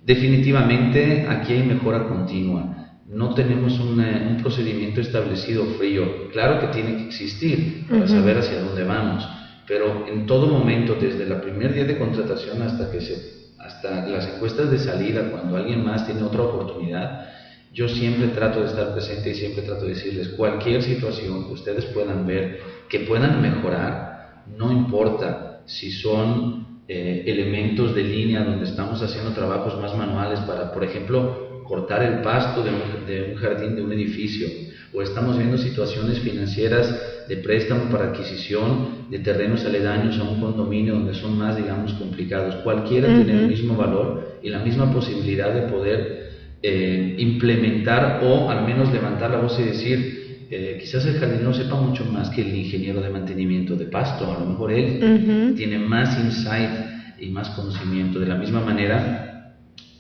Definitivamente 0.03 1.27
aquí 1.29 1.53
hay 1.53 1.63
mejora 1.63 2.07
continua. 2.07 2.77
No 3.07 3.33
tenemos 3.33 3.79
un 3.79 4.37
procedimiento 4.41 4.99
establecido 4.99 5.65
frío. 5.77 6.29
Claro 6.31 6.59
que 6.59 6.67
tiene 6.67 6.97
que 6.97 7.07
existir 7.07 7.85
para 7.89 8.07
saber 8.07 8.37
hacia 8.37 8.61
dónde 8.61 8.83
vamos 8.83 9.25
pero 9.71 10.05
en 10.05 10.25
todo 10.25 10.47
momento, 10.47 10.97
desde 10.99 11.23
el 11.23 11.33
primer 11.39 11.73
día 11.73 11.85
de 11.85 11.97
contratación 11.97 12.61
hasta 12.61 12.91
que 12.91 12.99
se, 12.99 13.53
hasta 13.57 14.05
las 14.05 14.27
encuestas 14.27 14.69
de 14.69 14.77
salida, 14.77 15.31
cuando 15.31 15.55
alguien 15.55 15.81
más 15.81 16.05
tiene 16.05 16.23
otra 16.23 16.41
oportunidad, 16.41 17.29
yo 17.71 17.87
siempre 17.87 18.27
trato 18.27 18.59
de 18.59 18.65
estar 18.65 18.91
presente 18.91 19.29
y 19.29 19.35
siempre 19.35 19.61
trato 19.61 19.85
de 19.85 19.91
decirles 19.91 20.27
cualquier 20.27 20.83
situación 20.83 21.45
que 21.45 21.53
ustedes 21.53 21.85
puedan 21.85 22.27
ver, 22.27 22.59
que 22.89 22.99
puedan 22.99 23.41
mejorar, 23.41 24.43
no 24.45 24.73
importa 24.73 25.61
si 25.65 25.89
son 25.89 26.81
eh, 26.89 27.23
elementos 27.25 27.95
de 27.95 28.03
línea 28.03 28.43
donde 28.43 28.65
estamos 28.65 29.01
haciendo 29.01 29.31
trabajos 29.31 29.79
más 29.79 29.95
manuales 29.95 30.41
para, 30.41 30.73
por 30.73 30.83
ejemplo, 30.83 31.63
cortar 31.63 32.03
el 32.03 32.19
pasto 32.19 32.61
de 32.61 33.23
un 33.23 33.35
jardín 33.35 33.77
de 33.77 33.83
un 33.83 33.93
edificio, 33.93 34.49
o 34.93 35.01
estamos 35.01 35.37
viendo 35.37 35.57
situaciones 35.57 36.19
financieras 36.19 36.93
de 37.27 37.37
préstamo 37.37 37.89
para 37.89 38.05
adquisición 38.05 39.05
de 39.09 39.19
terrenos 39.19 39.65
aledaños 39.65 40.19
a 40.19 40.23
un 40.23 40.41
condominio 40.41 40.95
donde 40.95 41.13
son 41.13 41.37
más, 41.37 41.55
digamos, 41.55 41.93
complicados. 41.93 42.55
Cualquiera 42.63 43.07
tiene 43.07 43.39
el 43.43 43.47
mismo 43.47 43.75
valor 43.75 44.39
y 44.43 44.49
la 44.49 44.59
misma 44.59 44.91
posibilidad 44.91 45.53
de 45.53 45.61
poder 45.61 46.31
eh, 46.63 47.15
implementar 47.19 48.21
o 48.23 48.49
al 48.49 48.65
menos 48.65 48.91
levantar 48.91 49.31
la 49.31 49.37
voz 49.37 49.57
y 49.59 49.63
decir, 49.63 50.47
eh, 50.49 50.77
quizás 50.81 51.05
el 51.05 51.15
jardinero 51.15 51.53
sepa 51.53 51.75
mucho 51.75 52.05
más 52.05 52.29
que 52.29 52.41
el 52.41 52.53
ingeniero 52.53 53.01
de 53.01 53.09
mantenimiento 53.09 53.75
de 53.75 53.85
pasto, 53.85 54.29
a 54.29 54.39
lo 54.39 54.45
mejor 54.45 54.71
él 54.71 55.53
tiene 55.55 55.79
más 55.79 56.19
insight 56.19 56.69
y 57.19 57.29
más 57.29 57.49
conocimiento. 57.51 58.19
De 58.19 58.25
la 58.25 58.35
misma 58.35 58.59
manera 58.59 59.55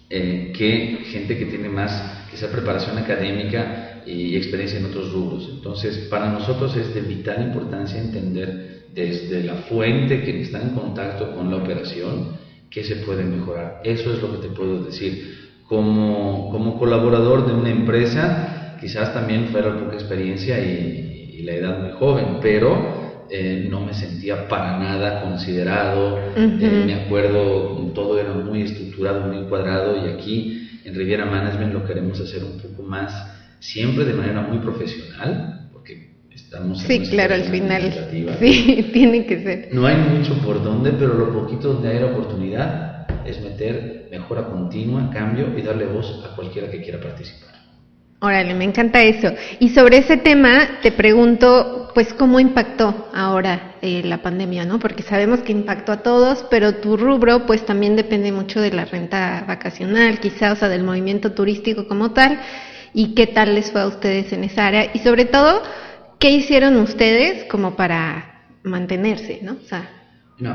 eh, 0.09 0.51
que 0.53 1.05
gente 1.05 1.37
que 1.37 1.45
tiene 1.45 1.69
más 1.69 2.27
quizá 2.29 2.51
preparación 2.51 2.97
académica 2.97 3.90
y 4.05 4.35
experiencia 4.35 4.79
en 4.79 4.85
otros 4.85 5.11
rubros. 5.11 5.49
Entonces, 5.51 5.97
para 6.09 6.29
nosotros 6.29 6.75
es 6.75 6.93
de 6.93 7.01
vital 7.01 7.41
importancia 7.41 7.99
entender 7.99 8.85
desde 8.93 9.43
la 9.43 9.55
fuente 9.55 10.21
que 10.21 10.41
está 10.41 10.61
en 10.61 10.69
contacto 10.71 11.33
con 11.33 11.49
la 11.49 11.57
operación 11.57 12.35
qué 12.69 12.83
se 12.83 12.97
puede 12.97 13.23
mejorar. 13.23 13.81
Eso 13.83 14.13
es 14.13 14.21
lo 14.21 14.31
que 14.31 14.47
te 14.47 14.53
puedo 14.53 14.83
decir. 14.83 15.39
Como, 15.67 16.49
como 16.51 16.77
colaborador 16.77 17.47
de 17.47 17.53
una 17.53 17.69
empresa, 17.69 18.77
quizás 18.79 19.13
también 19.13 19.47
fuera 19.47 19.77
poca 19.77 19.95
experiencia 19.95 20.59
y, 20.59 20.97
la 21.41 21.53
edad 21.53 21.79
muy 21.79 21.89
joven, 21.93 22.37
pero 22.39 23.25
eh, 23.27 23.65
no 23.67 23.83
me 23.83 23.93
sentía 23.93 24.47
para 24.47 24.77
nada 24.77 25.21
considerado. 25.21 26.19
Eh, 26.35 26.83
me 26.85 26.93
acuerdo, 26.93 27.91
todo 27.95 28.19
era 28.19 28.31
muy 28.33 28.61
estructurado, 28.61 29.21
muy 29.21 29.47
cuadrado 29.47 30.05
y 30.05 30.11
aquí 30.11 30.69
en 30.85 30.93
Riviera 30.93 31.25
Management 31.25 31.73
lo 31.73 31.83
queremos 31.83 32.21
hacer 32.21 32.43
un 32.43 32.57
poco 32.57 32.83
más 32.83 33.25
siempre 33.61 34.05
de 34.05 34.13
manera 34.13 34.41
muy 34.41 34.57
profesional, 34.57 35.69
porque 35.71 36.09
estamos 36.33 36.81
en 36.81 36.87
Sí, 36.87 37.09
claro, 37.11 37.35
al 37.35 37.43
final. 37.43 38.35
Sí, 38.39 38.89
tiene 38.93 39.25
que 39.25 39.43
ser. 39.43 39.69
No 39.71 39.85
hay 39.85 39.95
mucho 39.95 40.33
por 40.41 40.61
donde, 40.63 40.91
pero 40.91 41.13
lo 41.13 41.31
poquito 41.31 41.73
donde 41.73 41.89
hay 41.89 41.99
la 41.99 42.07
oportunidad 42.07 43.07
es 43.25 43.39
meter 43.41 44.07
mejora 44.11 44.47
continua, 44.47 45.09
cambio 45.11 45.57
y 45.57 45.61
darle 45.61 45.85
voz 45.85 46.23
a 46.25 46.35
cualquiera 46.35 46.69
que 46.69 46.81
quiera 46.81 46.99
participar. 46.99 47.51
Órale, 48.19 48.53
me 48.53 48.65
encanta 48.65 49.01
eso. 49.01 49.33
Y 49.59 49.69
sobre 49.69 49.97
ese 49.97 50.17
tema 50.17 50.79
te 50.81 50.91
pregunto, 50.91 51.89
pues, 51.93 52.13
¿cómo 52.13 52.39
impactó 52.39 53.09
ahora 53.13 53.75
eh, 53.81 54.01
la 54.03 54.21
pandemia, 54.21 54.65
no? 54.65 54.79
Porque 54.79 55.01
sabemos 55.01 55.39
que 55.41 55.51
impactó 55.51 55.91
a 55.91 56.03
todos, 56.03 56.45
pero 56.49 56.75
tu 56.75 56.97
rubro, 56.97 57.45
pues, 57.47 57.65
también 57.65 57.95
depende 57.95 58.31
mucho 58.31 58.61
de 58.61 58.71
la 58.71 58.85
renta 58.85 59.43
vacacional, 59.47 60.19
quizás, 60.19 60.53
o 60.53 60.55
sea, 60.55 60.69
del 60.69 60.83
movimiento 60.83 61.31
turístico 61.31 61.87
como 61.87 62.11
tal 62.11 62.39
y 62.93 63.13
qué 63.15 63.27
tal 63.27 63.55
les 63.55 63.71
fue 63.71 63.81
a 63.81 63.87
ustedes 63.87 64.31
en 64.33 64.43
esa 64.43 64.67
área 64.67 64.91
y 64.93 64.99
sobre 64.99 65.25
todo, 65.25 65.61
¿qué 66.19 66.31
hicieron 66.31 66.77
ustedes 66.77 67.45
como 67.45 67.75
para 67.75 68.43
mantenerse, 68.63 69.39
no? 69.43 69.53
O 69.53 69.67
sea, 69.67 69.89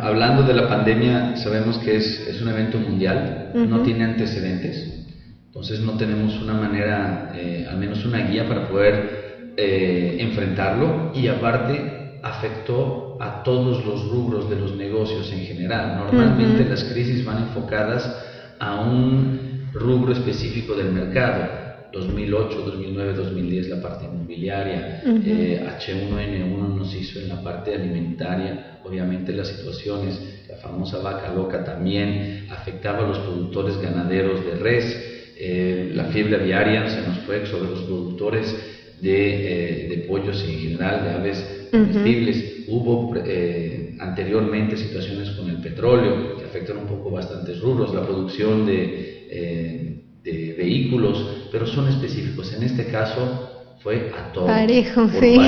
hablando 0.03 0.43
de 0.43 0.55
la 0.55 0.69
pandemia, 0.69 1.37
sabemos 1.37 1.79
que 1.79 1.97
es, 1.97 2.27
es 2.29 2.41
un 2.41 2.49
evento 2.49 2.79
mundial, 2.79 3.53
no 3.55 3.83
tiene 3.83 4.05
antecedentes, 4.05 5.07
entonces 5.47 5.81
no 5.81 5.97
tenemos 5.97 6.41
una 6.43 6.55
manera, 6.55 7.33
eh, 7.35 7.67
al 7.69 7.79
menos 7.79 8.05
una 8.05 8.19
guía 8.27 8.47
para 8.49 8.69
poder 8.69 9.55
eh, 9.57 10.19
enfrentarlo 10.21 11.13
y 11.15 11.29
aparte 11.29 12.19
afectó 12.23 13.17
a 13.21 13.43
todos 13.43 13.85
los 13.87 14.09
rubros 14.11 14.51
de 14.51 14.57
los 14.57 14.77
negocios 14.77 15.33
en 15.33 15.47
general. 15.47 15.97
Normalmente 15.97 16.65
las 16.65 16.85
crisis 16.85 17.25
van 17.25 17.39
enfocadas 17.39 18.15
a 18.59 18.81
un 18.81 19.71
rubro 19.73 20.13
específico 20.13 20.75
del 20.75 20.93
mercado 20.93 21.66
2008, 21.93 22.59
2009, 22.59 23.15
2010 23.15 23.69
la 23.69 23.81
parte 23.81 24.07
inmobiliaria, 24.07 25.03
H1N1 25.05 26.75
nos 26.77 26.95
hizo 26.95 27.21
en 27.21 27.29
la 27.29 27.43
parte 27.43 27.75
alimentaria, 27.75 28.81
obviamente 28.85 29.33
las 29.33 29.49
situaciones, 29.49 30.45
la 30.49 30.57
famosa 30.57 30.99
vaca 30.99 31.33
loca 31.33 31.65
también 31.65 32.47
afectaba 32.51 33.05
a 33.05 33.09
los 33.09 33.19
productores 33.19 33.79
ganaderos 33.79 34.45
de 34.45 34.55
res, 34.57 35.17
eh, 35.39 35.91
la 35.95 36.05
fiebre 36.05 36.37
aviaria 36.37 36.89
se 36.89 37.07
nos 37.07 37.19
fue 37.21 37.45
sobre 37.47 37.71
los 37.71 37.81
productores 37.81 38.57
de, 39.01 39.93
eh, 39.93 40.05
pollos 40.09 40.43
y 40.49 40.53
en 40.53 40.59
general 40.61 41.05
de 41.05 41.11
aves 41.11 41.69
comestibles. 41.71 42.65
Hubo 42.69 43.15
eh, 43.17 43.97
anteriormente 43.99 44.77
situaciones 44.77 45.31
con 45.31 45.51
el 45.51 45.59
petróleo 45.59 46.39
que 46.39 46.45
afectaron 46.45 46.83
un 46.83 46.89
poco 46.89 47.11
bastantes 47.11 47.61
rubros, 47.61 47.95
la 47.95 48.07
producción 48.07 48.65
de, 48.67 49.96
de 50.27 50.55
vehículos, 50.59 51.49
pero 51.53 51.67
son 51.67 51.89
específicos. 51.89 52.53
En 52.53 52.65
este 52.65 52.87
caso 52.87 53.77
fue 53.83 54.11
a 54.19 54.33
todo, 54.33 54.47
parejo, 54.47 55.09
sí. 55.21 55.39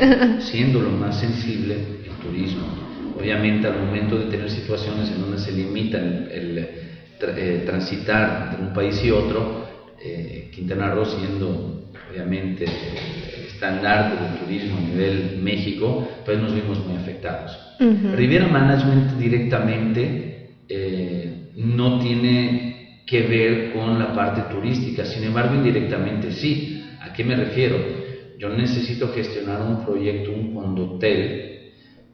siendo 0.38 0.80
lo 0.80 0.90
más 0.90 1.18
sensible 1.18 1.74
el 1.74 2.12
turismo. 2.22 2.66
Obviamente 3.18 3.66
al 3.66 3.84
momento 3.84 4.16
de 4.16 4.26
tener 4.26 4.48
situaciones 4.48 5.10
en 5.10 5.20
donde 5.22 5.38
se 5.38 5.50
limitan 5.50 6.28
el 6.30 6.58
eh, 7.20 7.62
transitar 7.66 8.50
entre 8.50 8.64
un 8.64 8.72
país 8.72 9.02
y 9.04 9.10
otro, 9.10 9.66
eh, 10.00 10.52
Quintana 10.54 10.92
Roo 10.92 11.04
siendo 11.04 11.90
obviamente 12.08 12.64
el 12.64 13.46
estandarte 13.46 14.22
del 14.22 14.38
turismo 14.44 14.78
a 14.78 14.80
nivel 14.82 15.40
México, 15.42 16.08
pues 16.24 16.38
nos 16.38 16.54
vimos 16.54 16.78
muy 16.86 16.96
afectados. 16.96 17.58
Riviera 17.80 18.46
Management 18.46 19.18
directamente 19.18 20.58
eh, 20.68 21.52
no 21.56 21.98
tiene 21.98 22.77
que 23.08 23.22
ver 23.22 23.70
con 23.72 23.98
la 23.98 24.12
parte 24.12 24.42
turística, 24.42 25.04
sin 25.04 25.24
embargo 25.24 25.54
indirectamente 25.54 26.30
sí. 26.30 26.68
¿A 27.00 27.12
qué 27.12 27.24
me 27.24 27.34
refiero? 27.34 27.76
Yo 28.36 28.48
necesito 28.50 29.08
gestionar 29.08 29.62
un 29.62 29.78
proyecto, 29.78 30.30
un 30.32 30.52
condotel, 30.52 31.20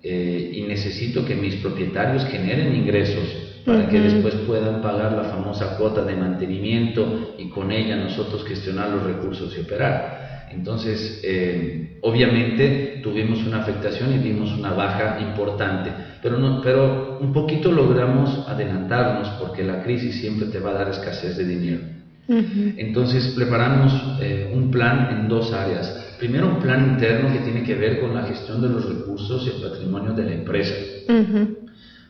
y 0.03 0.63
necesito 0.63 1.25
que 1.25 1.35
mis 1.35 1.57
propietarios 1.57 2.25
generen 2.27 2.75
ingresos 2.75 3.27
para 3.65 3.89
que 3.89 4.01
después 4.01 4.37
puedan 4.37 4.81
pagar 4.83 5.13
la 5.15 5.25
famosa 5.25 5.69
cuota 5.77 6.05
de 6.05 6.15
mantenimiento 6.15 7.11
y 7.39 7.49
con 7.49 7.73
ella 7.73 7.97
nosotros 7.97 8.45
gestionar 8.45 8.89
los 8.91 9.03
recursos 9.03 9.57
y 9.57 9.61
operar. 9.61 10.24
Entonces, 10.55 11.21
eh, 11.25 11.99
obviamente 12.03 13.01
tuvimos 13.03 13.45
una 13.45 13.59
afectación 13.63 14.15
y 14.15 14.19
vimos 14.19 14.53
una 14.57 14.73
baja 14.73 15.19
importante, 15.21 15.91
pero, 16.23 16.39
no, 16.39 16.63
pero 16.63 17.19
un 17.21 17.33
poquito 17.33 17.73
logramos 17.73 18.49
adelantarnos 18.49 19.29
porque 19.41 19.65
la 19.65 19.83
crisis 19.83 20.21
siempre 20.21 20.47
te 20.47 20.61
va 20.61 20.71
a 20.71 20.75
dar 20.75 20.89
escasez 20.91 21.37
de 21.37 21.45
dinero. 21.45 21.81
Entonces 22.27 23.35
preparamos 23.37 23.93
eh, 24.23 24.51
un 24.55 24.71
plan 24.71 25.09
en 25.11 25.29
dos 25.29 25.53
áreas. 25.53 26.17
Primero 26.19 26.49
un 26.49 26.59
plan 26.59 26.93
interno 26.93 27.31
que 27.31 27.41
tiene 27.41 27.63
que 27.63 27.75
ver 27.75 28.01
con 28.01 28.15
la 28.15 28.23
gestión 28.23 28.63
de 28.63 28.69
los 28.71 28.89
recursos 28.89 29.47
y 29.47 29.57
el 29.57 29.69
patrimonio 29.69 30.13
de 30.13 30.25
la 30.25 30.33
empresa. 30.33 30.75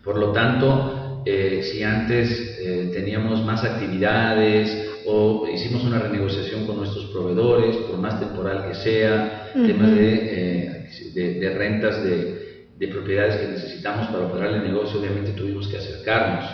Por 0.04 0.18
lo 0.18 0.30
tanto, 0.30 1.22
eh, 1.26 1.62
si 1.64 1.82
antes 1.82 2.60
teníamos 2.92 3.44
más 3.44 3.64
actividades 3.64 4.93
o 5.06 5.46
hicimos 5.52 5.84
una 5.84 5.98
renegociación 5.98 6.66
con 6.66 6.76
nuestros 6.76 7.06
proveedores, 7.06 7.76
por 7.88 7.98
más 7.98 8.18
temporal 8.20 8.68
que 8.68 8.74
sea, 8.74 9.50
temas 9.52 9.90
eh, 9.96 10.88
de, 11.14 11.34
de, 11.34 11.54
rentas 11.54 12.02
de, 12.02 12.68
de, 12.78 12.88
propiedades 12.88 13.36
que 13.36 13.48
necesitamos 13.48 14.08
para 14.08 14.26
operar 14.26 14.54
el 14.54 14.62
negocio, 14.64 15.00
obviamente 15.00 15.32
tuvimos 15.32 15.68
que 15.68 15.78
acercarnos 15.78 16.44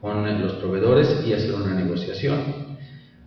con 0.00 0.40
los 0.40 0.52
proveedores 0.54 1.08
y 1.26 1.32
hacer 1.32 1.54
una 1.54 1.74
negociación. 1.74 2.70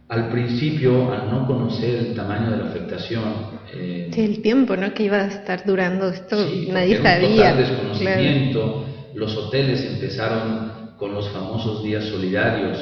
Al 0.09 0.29
principio, 0.29 1.11
al 1.11 1.29
no 1.29 1.47
conocer 1.47 1.95
el 1.95 2.15
tamaño 2.15 2.51
de 2.51 2.57
la 2.57 2.65
afectación, 2.69 3.23
sí, 3.71 4.21
el 4.21 4.41
tiempo 4.41 4.75
¿no? 4.75 4.93
que 4.93 5.03
iba 5.03 5.17
a 5.17 5.27
estar 5.27 5.65
durando 5.65 6.09
esto, 6.09 6.35
nadie 6.69 7.01
sabía. 7.01 7.51
Un 7.53 7.57
desconocimiento, 7.57 8.85
los 9.15 9.35
hoteles 9.37 9.83
empezaron 9.85 10.93
con 10.97 11.13
los 11.13 11.29
famosos 11.29 11.83
días 11.83 12.05
solidarios 12.05 12.77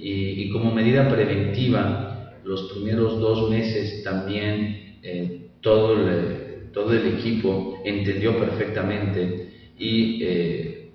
y, 0.00 0.50
como 0.50 0.74
medida 0.74 1.08
preventiva, 1.08 2.32
los 2.44 2.72
primeros 2.72 3.20
dos 3.20 3.50
meses 3.50 4.02
también 4.02 4.96
eh, 5.02 5.50
todo, 5.60 5.94
el, 5.94 6.70
todo 6.72 6.92
el 6.92 7.06
equipo 7.18 7.80
entendió 7.84 8.38
perfectamente 8.38 9.48
y, 9.78 10.22
eh, 10.22 10.90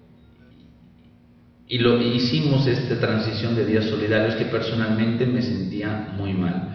y 1.68 1.80
lo, 1.80 2.02
hicimos 2.02 2.68
esta 2.68 3.00
transición 3.00 3.56
de 3.56 3.66
días 3.66 3.86
solidarios 3.86 4.36
que 4.36 4.46
personalmente 4.46 5.26
me 5.26 5.42
sentía 5.42 6.14
muy 6.18 6.34
mal. 6.34 6.72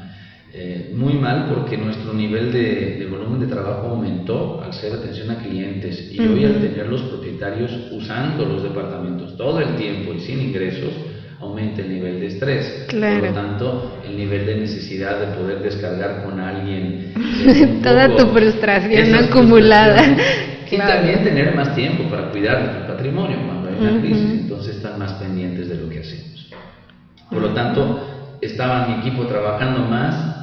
Eh, 0.53 0.93
muy 0.97 1.12
mal 1.12 1.47
porque 1.55 1.77
nuestro 1.77 2.12
nivel 2.12 2.51
de, 2.51 3.07
volumen 3.09 3.38
de 3.38 3.47
trabajo 3.47 3.87
aumentó 3.87 4.61
al 4.61 4.73
ser 4.73 4.95
atención 4.95 5.31
a 5.31 5.38
clientes 5.38 6.11
y 6.12 6.19
hoy 6.19 6.45
al 6.45 6.61
tener 6.61 6.88
los 6.88 7.03
propietarios 7.03 7.71
usando 7.93 8.45
los 8.45 8.64
departamentos 8.64 9.37
todo 9.37 9.61
el 9.61 9.77
tiempo 9.77 10.12
y 10.12 10.21
sin 10.21 10.40
ingresos, 10.40 10.93
aumenta 11.40 11.81
el 11.81 11.88
nivel 11.88 12.20
de 12.20 12.26
estrés. 12.26 12.87
Por 12.90 13.00
lo 13.00 13.33
tanto, 13.33 14.00
el 14.05 14.16
nivel 14.16 14.46
de 14.46 14.57
necesidad 14.57 15.18
de 15.18 15.37
poder 15.37 15.61
descargar 15.61 16.24
con 16.24 16.38
alguien. 16.38 17.12
Toda 17.83 18.14
tu 18.14 18.26
frustración 18.29 19.14
acumulada. 19.14 20.16
Y 20.70 20.79
también 20.79 21.24
tener 21.24 21.55
más 21.57 21.74
tiempo 21.74 22.05
para 22.09 22.31
cuidar 22.31 22.62
de 22.62 22.81
tu 22.81 22.87
patrimonio 22.87 23.38
cuando 23.44 23.68
hay 23.68 23.74
una 23.81 24.00
crisis, 24.00 24.40
entonces 24.42 24.76
están 24.76 24.98
más 25.00 25.14
pendientes 25.14 25.68
de 25.68 25.74
lo 25.74 25.88
que 25.88 25.98
hacemos. 25.98 26.48
Por 27.29 27.42
lo 27.42 27.53
tanto, 27.55 28.38
estaba 28.40 28.87
mi 28.87 29.00
equipo 29.00 29.26
trabajando 29.26 29.81
más 29.81 30.37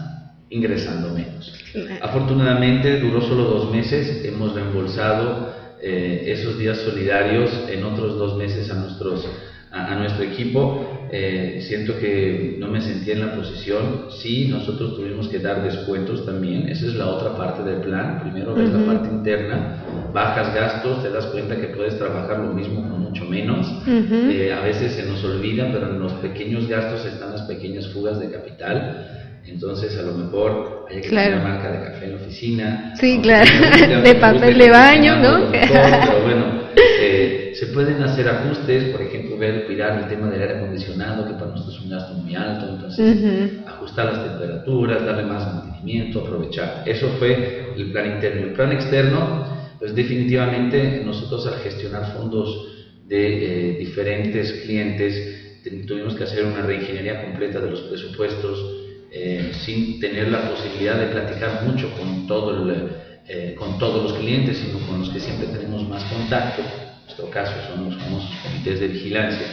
ingresando 0.49 1.13
menos. 1.13 1.53
Afortunadamente 2.01 2.99
duró 2.99 3.21
solo 3.21 3.43
dos 3.43 3.71
meses, 3.71 4.25
hemos 4.25 4.53
reembolsado 4.53 5.53
eh, 5.81 6.23
esos 6.27 6.57
días 6.57 6.77
solidarios 6.79 7.51
en 7.69 7.83
otros 7.83 8.17
dos 8.17 8.37
meses 8.37 8.69
a, 8.71 8.75
nuestros, 8.75 9.27
a, 9.71 9.95
nuestro 9.95 10.23
equipo. 10.23 11.07
Eh, 11.11 11.63
siento 11.65 11.97
que 11.99 12.57
no 12.59 12.67
me 12.67 12.81
sentía 12.81 13.13
en 13.13 13.21
la 13.21 13.35
posición, 13.35 14.07
sí, 14.21 14.49
nosotros 14.49 14.95
tuvimos 14.95 15.29
que 15.29 15.39
dar 15.39 15.63
descuentos 15.63 16.25
también, 16.25 16.67
esa 16.67 16.85
es 16.85 16.95
la 16.95 17.07
otra 17.07 17.33
parte 17.37 17.63
del 17.63 17.79
plan, 17.79 18.19
primero 18.19 18.53
ves 18.53 18.69
la 18.69 18.85
parte 18.85 19.07
interna, 19.07 19.77
bajas 20.13 20.53
gastos, 20.53 21.03
te 21.03 21.09
das 21.09 21.27
cuenta 21.27 21.55
que 21.55 21.67
puedes 21.67 21.97
trabajar 21.97 22.39
lo 22.39 22.51
mismo 22.53 22.81
con 22.89 22.99
mucho 22.99 23.23
menos, 23.23 23.65
eh, 23.87 24.51
a 24.51 24.59
veces 24.59 24.95
se 24.95 25.05
nos 25.05 25.23
olvida, 25.23 25.69
pero 25.71 25.91
en 25.91 25.99
los 25.99 26.11
pequeños 26.15 26.67
gastos 26.67 27.05
están 27.05 27.31
las 27.31 27.43
pequeñas 27.43 27.87
fugas 27.87 28.19
de 28.19 28.29
capital. 28.29 29.13
Entonces, 29.45 29.97
a 29.97 30.01
lo 30.01 30.13
mejor 30.13 30.87
hay 30.89 30.99
que 30.99 31.07
tener 31.07 31.35
una 31.35 31.43
marca 31.43 31.71
de 31.71 31.85
café 31.85 32.05
en 32.05 32.11
la 32.11 32.17
oficina. 32.17 32.93
Sí, 32.99 33.19
claro, 33.21 33.49
de 34.03 34.15
papel 34.15 34.57
de 34.57 34.69
baño, 34.69 35.15
¿no? 35.15 35.49
pero 35.49 36.21
bueno, 36.21 36.66
se 37.57 37.67
pueden 37.67 38.03
hacer 38.03 38.27
ajustes, 38.29 38.91
por 38.91 39.01
ejemplo, 39.01 39.37
ver, 39.37 39.65
cuidar 39.65 39.99
el 39.99 40.07
tema 40.07 40.29
del 40.29 40.41
aire 40.41 40.57
acondicionado, 40.57 41.27
que 41.27 41.33
para 41.33 41.51
nosotros 41.51 41.75
es 41.75 41.81
un 41.81 41.89
gasto 41.89 42.13
muy 42.13 42.35
alto, 42.35 42.69
entonces 42.69 43.17
ajustar 43.65 44.05
las 44.05 44.23
temperaturas, 44.23 45.05
darle 45.05 45.23
más 45.23 45.55
mantenimiento, 45.55 46.19
aprovechar. 46.19 46.83
Eso 46.85 47.09
fue 47.17 47.73
el 47.75 47.91
plan 47.91 48.13
interno. 48.13 48.47
El 48.47 48.53
plan 48.53 48.71
externo, 48.73 49.43
pues 49.79 49.95
definitivamente 49.95 51.01
nosotros 51.03 51.47
al 51.47 51.55
gestionar 51.61 52.13
fondos 52.13 52.67
de 53.07 53.71
eh, 53.71 53.77
diferentes 53.79 54.53
clientes, 54.63 55.13
tuvimos 55.87 56.13
que 56.13 56.25
hacer 56.25 56.45
una 56.45 56.61
reingeniería 56.61 57.23
completa 57.23 57.59
de 57.59 57.71
los 57.71 57.81
presupuestos, 57.81 58.63
eh, 59.11 59.51
sin 59.65 59.99
tener 59.99 60.27
la 60.29 60.47
posibilidad 60.49 60.99
de 60.99 61.07
platicar 61.07 61.63
mucho 61.63 61.89
con, 61.97 62.27
todo 62.27 62.71
eh, 63.27 63.55
con 63.57 63.79
todos 63.79 64.03
los 64.03 64.13
clientes, 64.13 64.57
sino 64.57 64.85
con 64.85 64.99
los 64.99 65.09
que 65.09 65.19
siempre 65.19 65.47
tenemos 65.47 65.87
más 65.89 66.03
contacto. 66.03 66.61
Nuestro 67.07 67.29
caso 67.29 67.53
son 67.69 67.85
los 67.85 67.95
famosos 67.95 68.29
comités 68.43 68.81
de 68.81 68.87
vigilancia. 68.89 69.47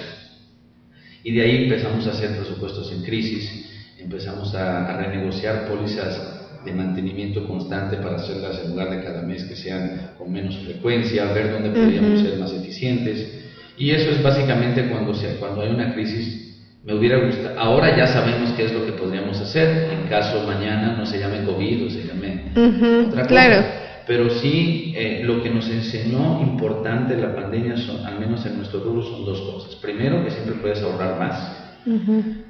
Y 1.22 1.32
de 1.32 1.42
ahí 1.42 1.64
empezamos 1.64 2.04
a 2.06 2.10
hacer 2.10 2.36
presupuestos 2.36 2.90
en 2.90 3.04
crisis, 3.04 3.70
empezamos 3.98 4.52
a, 4.56 4.96
renegociar 4.96 5.68
pólizas 5.68 6.20
de 6.64 6.72
mantenimiento 6.72 7.46
constante 7.46 7.98
para 7.98 8.16
hacerlas 8.16 8.60
en 8.64 8.70
lugar 8.70 8.90
de 8.90 9.04
cada 9.04 9.22
mes 9.22 9.44
que 9.44 9.54
sean 9.54 10.14
con 10.18 10.32
menos 10.32 10.58
frecuencia, 10.58 11.26
ver 11.26 11.52
dónde 11.52 11.70
podríamos 11.70 12.20
ser 12.22 12.38
más 12.38 12.52
eficientes. 12.52 13.44
Y 13.78 13.92
eso 13.92 14.10
es 14.10 14.20
básicamente 14.20 14.88
cuando, 14.88 15.14
se, 15.14 15.36
cuando 15.36 15.62
hay 15.62 15.70
una 15.70 15.94
crisis 15.94 16.58
me 16.82 16.94
hubiera 16.94 17.24
gustado, 17.24 17.58
ahora 17.58 17.96
ya 17.96 18.08
sabemos 18.08 18.50
qué 18.56 18.64
es 18.64 18.72
lo 18.72 18.84
que 18.84 18.92
podríamos 18.92 19.40
hacer, 19.40 19.90
en 19.92 20.08
caso 20.08 20.44
mañana 20.44 20.96
no 20.96 21.06
se 21.06 21.20
llame 21.20 21.44
COVID 21.44 21.86
o 21.86 21.90
se 21.90 22.04
llame 22.04 22.50
otra 23.06 23.22
cosa. 23.22 23.26
Claro. 23.26 23.83
Pero 24.06 24.30
sí, 24.30 24.92
eh, 24.96 25.22
lo 25.24 25.42
que 25.42 25.50
nos 25.50 25.68
enseñó 25.68 26.40
importante 26.42 27.16
la 27.16 27.34
pandemia, 27.34 27.76
son, 27.76 28.04
al 28.04 28.18
menos 28.18 28.44
en 28.46 28.56
nuestro 28.56 28.80
rubro, 28.80 29.02
son 29.02 29.24
dos 29.24 29.40
cosas. 29.40 29.76
Primero, 29.76 30.24
que 30.24 30.30
siempre 30.30 30.54
puedes 30.54 30.82
ahorrar 30.82 31.18
más. 31.18 31.60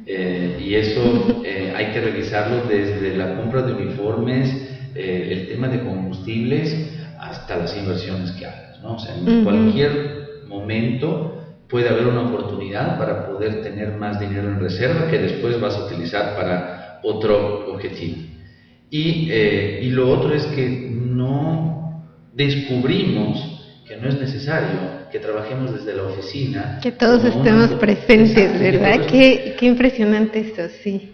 Eh, 0.06 0.60
y 0.64 0.74
eso 0.74 1.42
eh, 1.44 1.72
hay 1.76 1.86
que 1.86 2.00
revisarlo 2.00 2.62
desde 2.68 3.16
la 3.16 3.36
compra 3.36 3.62
de 3.62 3.72
uniformes, 3.72 4.70
el 4.94 5.48
tema 5.48 5.66
de 5.68 5.80
combustibles, 5.80 6.92
hasta 7.18 7.56
las 7.56 7.76
inversiones 7.76 8.30
que 8.32 8.46
hagas. 8.46 8.80
¿no? 8.80 8.94
O 8.94 8.98
sea, 8.98 9.16
en 9.16 9.42
cualquier 9.42 10.44
momento 10.46 11.42
puede 11.68 11.88
haber 11.88 12.06
una 12.06 12.28
oportunidad 12.28 12.96
para 12.96 13.26
poder 13.26 13.62
tener 13.62 13.96
más 13.96 14.20
dinero 14.20 14.48
en 14.48 14.60
reserva 14.60 15.10
que 15.10 15.18
después 15.18 15.60
vas 15.60 15.76
a 15.76 15.86
utilizar 15.86 16.36
para, 16.36 16.74
otro 17.04 17.72
objetivo. 17.72 18.16
Y, 18.90 19.28
eh, 19.30 19.80
y 19.82 19.90
lo 19.90 20.10
otro 20.10 20.34
es 20.34 20.44
que 20.46 20.88
no 21.24 22.04
descubrimos 22.32 23.54
que 23.86 23.96
no 23.96 24.08
es 24.08 24.18
necesario 24.18 25.04
que 25.12 25.18
trabajemos 25.18 25.72
desde 25.72 25.94
la 25.94 26.04
oficina. 26.04 26.78
Que 26.82 26.92
todos 26.92 27.24
estemos 27.24 27.70
presentes, 27.72 28.58
¿verdad? 28.58 29.06
Qué, 29.06 29.54
qué, 29.58 29.66
impresionante 29.66 30.40
esto, 30.40 30.62
sí. 30.82 31.12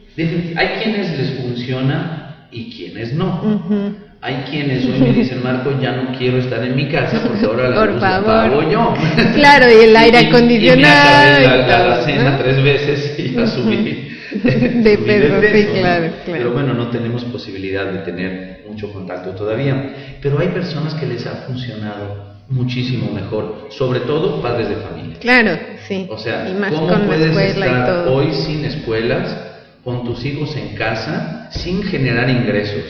Hay 0.57 0.69
quienes 0.83 1.19
les 1.19 1.31
funciona 1.41 2.47
y 2.51 2.71
quienes 2.71 3.13
no. 3.13 4.01
Hay 4.23 4.45
quienes 4.51 4.85
hoy 4.85 5.01
me 5.01 5.13
dicen, 5.13 5.43
Marco, 5.43 5.73
ya 5.81 5.93
no 5.93 6.17
quiero 6.17 6.39
estar 6.39 6.63
en 6.63 6.77
mi 6.77 6.89
casa 6.89 7.23
porque 7.27 7.45
ahora 7.47 7.71
la 7.71 7.77
Por 7.81 7.93
luz 7.93 8.01
favor. 8.01 8.27
la 8.27 8.51
pago 8.51 8.71
yo. 8.71 8.95
Claro, 9.35 9.67
y 9.71 9.85
el 9.85 9.97
aire 10.05 10.19
acondicionado. 10.19 11.39
Y, 11.39 11.41
me 11.41 11.45
y 11.45 11.49
la, 11.49 11.57
la, 11.67 11.95
todo, 11.97 12.05
cena 12.05 12.31
¿no? 12.31 12.39
tres 12.39 12.63
veces 12.63 13.19
y 13.19 13.33
ya 13.33 13.47
subí. 13.47 14.09
De 14.31 14.99
peso, 14.99 15.41
sí, 15.41 15.53
peso, 15.53 15.69
¿no? 15.75 15.81
claro, 15.81 16.07
claro. 16.25 16.39
Pero 16.39 16.53
bueno, 16.53 16.75
no 16.75 16.89
tenemos 16.91 17.25
posibilidad 17.25 17.87
de 17.87 17.99
tener 18.01 18.60
mucho 18.71 18.93
contacto 18.93 19.31
todavía. 19.31 20.19
Pero 20.23 20.39
hay 20.39 20.49
personas 20.49 20.95
que 20.95 21.07
les 21.07 21.27
ha 21.27 21.47
funcionado 21.47 22.31
muchísimo 22.49 23.13
mejor, 23.13 23.69
sobre 23.71 24.01
todo 24.01 24.43
padres 24.43 24.69
de 24.69 24.77
familia. 24.77 25.19
Claro, 25.21 25.59
sí. 25.87 26.07
O 26.11 26.19
sea, 26.19 26.49
y 26.49 26.55
más 26.55 26.73
¿cómo 26.73 26.89
con 26.89 27.01
la 27.01 27.07
puedes 27.07 27.35
y 27.35 27.61
estar 27.61 27.87
todo. 27.87 28.15
hoy 28.15 28.33
sin 28.33 28.65
escuelas, 28.65 29.37
con 29.85 30.05
tus 30.05 30.25
hijos 30.25 30.57
en 30.57 30.75
casa, 30.75 31.49
sin 31.53 31.83
generar 31.83 32.29
ingresos? 32.29 32.85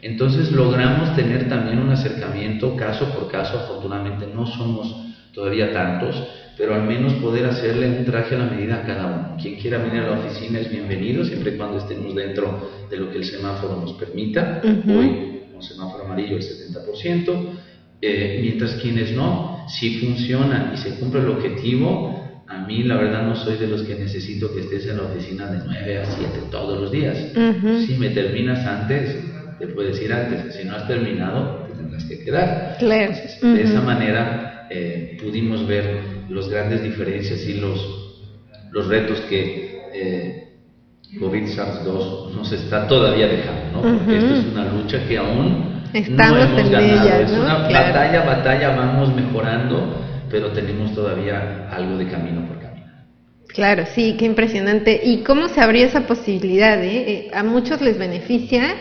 Entonces 0.00 0.50
logramos 0.50 1.14
tener 1.14 1.48
también 1.48 1.78
un 1.78 1.90
acercamiento 1.90 2.74
caso 2.76 3.06
por 3.10 3.30
caso, 3.30 3.58
afortunadamente 3.58 4.26
no 4.34 4.46
somos 4.46 5.11
todavía 5.32 5.72
tantos, 5.72 6.22
pero 6.56 6.74
al 6.74 6.82
menos 6.82 7.14
poder 7.14 7.46
hacerle 7.46 7.88
un 7.88 8.04
traje 8.04 8.34
a 8.34 8.38
la 8.38 8.44
medida 8.46 8.76
a 8.76 8.86
cada 8.86 9.06
uno. 9.06 9.36
Quien 9.40 9.58
quiera 9.58 9.78
venir 9.78 10.02
a 10.02 10.10
la 10.10 10.20
oficina 10.20 10.58
es 10.58 10.70
bienvenido, 10.70 11.24
siempre 11.24 11.52
y 11.52 11.56
cuando 11.56 11.78
estemos 11.78 12.14
dentro 12.14 12.70
de 12.90 12.96
lo 12.98 13.10
que 13.10 13.18
el 13.18 13.24
semáforo 13.24 13.80
nos 13.80 13.94
permita. 13.94 14.60
Ujú. 14.62 14.98
Hoy, 14.98 15.42
con 15.50 15.62
semáforo 15.62 16.04
amarillo, 16.04 16.36
el 16.36 16.42
70%. 16.42 17.50
Eh, 18.04 18.40
mientras 18.42 18.74
quienes 18.74 19.12
no, 19.12 19.64
si 19.68 20.00
funciona 20.00 20.72
y 20.74 20.76
se 20.76 20.98
cumple 20.98 21.20
el 21.20 21.28
objetivo, 21.28 22.42
a 22.48 22.66
mí 22.66 22.82
la 22.82 22.96
verdad 22.96 23.22
no 23.22 23.36
soy 23.36 23.56
de 23.56 23.68
los 23.68 23.82
que 23.82 23.94
necesito 23.94 24.52
que 24.52 24.60
estés 24.60 24.86
en 24.88 24.96
la 24.96 25.04
oficina 25.04 25.50
de 25.50 25.60
9 25.64 25.98
a 25.98 26.04
7 26.04 26.40
todos 26.50 26.80
los 26.80 26.90
días. 26.90 27.16
Si 27.86 27.94
me 27.94 28.10
terminas 28.10 28.66
antes, 28.66 29.24
te 29.58 29.68
puedes 29.68 30.02
ir 30.02 30.12
antes. 30.12 30.54
Si 30.54 30.64
no 30.64 30.74
has 30.74 30.86
terminado, 30.86 31.66
te 31.68 31.74
tendrás 31.74 32.04
que 32.04 32.18
quedar. 32.24 32.76
Claro. 32.78 33.12
Entonces, 33.14 33.40
de 33.40 33.62
esa 33.62 33.80
manera 33.80 34.61
eh, 34.70 35.16
pudimos 35.20 35.66
ver 35.66 36.00
las 36.28 36.48
grandes 36.48 36.82
diferencias 36.82 37.40
y 37.46 37.54
los, 37.54 37.78
los 38.70 38.86
retos 38.88 39.20
que 39.22 39.80
eh, 39.94 40.48
COVID-SARS-2 41.18 42.30
nos 42.34 42.52
está 42.52 42.86
todavía 42.86 43.26
dejando, 43.26 43.72
¿no? 43.72 43.82
Porque 43.82 44.16
Ujú. 44.16 44.26
esto 44.26 44.34
es 44.34 44.46
una 44.52 44.64
lucha 44.72 45.06
que 45.06 45.18
aún 45.18 45.72
Estamos 45.92 46.38
no 46.38 46.44
hemos 46.44 46.60
en 46.60 46.70
ganado. 46.72 47.02
ella, 47.04 47.20
es 47.20 47.32
¿no? 47.32 47.42
una 47.42 47.66
Claro. 47.68 47.86
batalla, 47.92 48.24
batalla, 48.24 48.68
vamos 48.76 49.14
mejorando, 49.14 50.00
pero 50.30 50.52
tenemos 50.52 50.94
todavía 50.94 51.68
algo 51.70 51.98
de 51.98 52.08
camino 52.08 52.46
por 52.46 52.58
caminar. 52.60 53.04
Claro, 53.48 53.84
sí, 53.94 54.16
qué 54.18 54.24
impresionante. 54.24 54.98
¿Y 55.04 55.18
cómo 55.18 55.48
se 55.50 55.60
abrió 55.60 55.84
esa 55.84 56.06
posibilidad? 56.06 56.82
eh? 56.82 57.04
Eh, 57.06 57.30
A 57.34 57.42
muchos 57.42 57.82
les 57.82 57.98
beneficia 57.98 58.74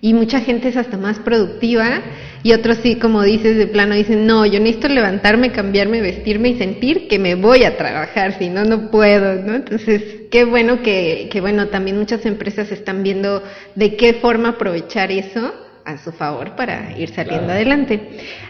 y 0.00 0.14
mucha 0.14 0.40
gente 0.40 0.68
es 0.68 0.76
hasta 0.76 0.96
más 0.96 1.18
productiva 1.18 2.00
y 2.42 2.52
otros 2.52 2.78
sí, 2.82 2.96
como 2.96 3.22
dices, 3.22 3.56
de 3.56 3.66
plano 3.66 3.94
dicen, 3.94 4.26
no, 4.26 4.46
yo 4.46 4.60
necesito 4.60 4.88
levantarme, 4.88 5.50
cambiarme, 5.50 6.00
vestirme 6.00 6.50
y 6.50 6.58
sentir 6.58 7.08
que 7.08 7.18
me 7.18 7.34
voy 7.34 7.64
a 7.64 7.76
trabajar, 7.76 8.38
si 8.38 8.48
no, 8.48 8.64
no 8.64 8.90
puedo, 8.90 9.42
¿no? 9.42 9.54
Entonces, 9.54 10.02
qué 10.30 10.44
bueno 10.44 10.82
que, 10.82 11.28
que, 11.32 11.40
bueno, 11.40 11.68
también 11.68 11.98
muchas 11.98 12.24
empresas 12.26 12.70
están 12.70 13.02
viendo 13.02 13.42
de 13.74 13.96
qué 13.96 14.14
forma 14.14 14.50
aprovechar 14.50 15.10
eso 15.10 15.52
a 15.84 15.98
su 15.98 16.12
favor 16.12 16.54
para 16.54 16.96
ir 16.98 17.08
saliendo 17.08 17.46
Claro. 17.46 17.54
adelante. 17.54 18.00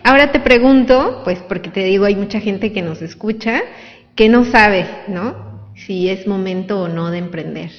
Ahora 0.02 0.32
te 0.32 0.40
pregunto, 0.40 1.22
pues 1.24 1.38
porque 1.48 1.70
te 1.70 1.84
digo, 1.84 2.04
hay 2.04 2.16
mucha 2.16 2.40
gente 2.40 2.72
que 2.72 2.82
nos 2.82 3.00
escucha 3.00 3.62
que 4.16 4.28
no 4.28 4.44
sabe, 4.44 4.84
¿no? 5.06 5.70
Si 5.76 6.08
es 6.10 6.26
momento 6.26 6.82
o 6.82 6.88
no 6.88 7.10
de 7.12 7.18
emprender. 7.18 7.70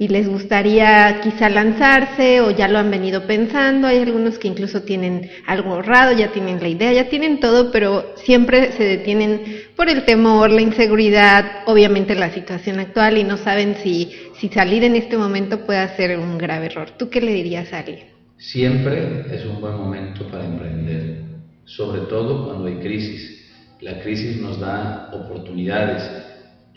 Y 0.00 0.06
les 0.06 0.28
gustaría 0.28 1.20
quizá 1.22 1.48
lanzarse 1.48 2.40
o 2.40 2.52
ya 2.52 2.68
lo 2.68 2.78
han 2.78 2.88
venido 2.88 3.26
pensando. 3.26 3.88
Hay 3.88 3.98
algunos 3.98 4.38
que 4.38 4.46
incluso 4.46 4.82
tienen 4.82 5.28
algo 5.44 5.74
ahorrado, 5.74 6.16
ya 6.16 6.30
tienen 6.30 6.60
la 6.60 6.68
idea, 6.68 6.92
ya 6.92 7.08
tienen 7.08 7.40
todo, 7.40 7.72
pero 7.72 8.14
siempre 8.16 8.70
se 8.72 8.84
detienen 8.84 9.42
por 9.74 9.88
el 9.88 10.04
temor, 10.04 10.52
la 10.52 10.62
inseguridad, 10.62 11.62
obviamente 11.66 12.14
la 12.14 12.32
situación 12.32 12.78
actual 12.78 13.18
y 13.18 13.24
no 13.24 13.38
saben 13.38 13.74
si, 13.82 14.12
si 14.38 14.48
salir 14.48 14.84
en 14.84 14.94
este 14.94 15.16
momento 15.16 15.66
puede 15.66 15.88
ser 15.96 16.16
un 16.16 16.38
grave 16.38 16.66
error. 16.66 16.90
¿Tú 16.96 17.10
qué 17.10 17.20
le 17.20 17.32
dirías 17.32 17.72
a 17.72 17.80
alguien? 17.80 18.06
Siempre 18.36 19.24
es 19.34 19.44
un 19.46 19.60
buen 19.60 19.74
momento 19.74 20.24
para 20.28 20.44
emprender, 20.44 21.22
sobre 21.64 22.02
todo 22.02 22.46
cuando 22.46 22.68
hay 22.68 22.76
crisis. 22.76 23.50
La 23.80 24.00
crisis 24.00 24.40
nos 24.40 24.60
da 24.60 25.10
oportunidades. 25.12 26.27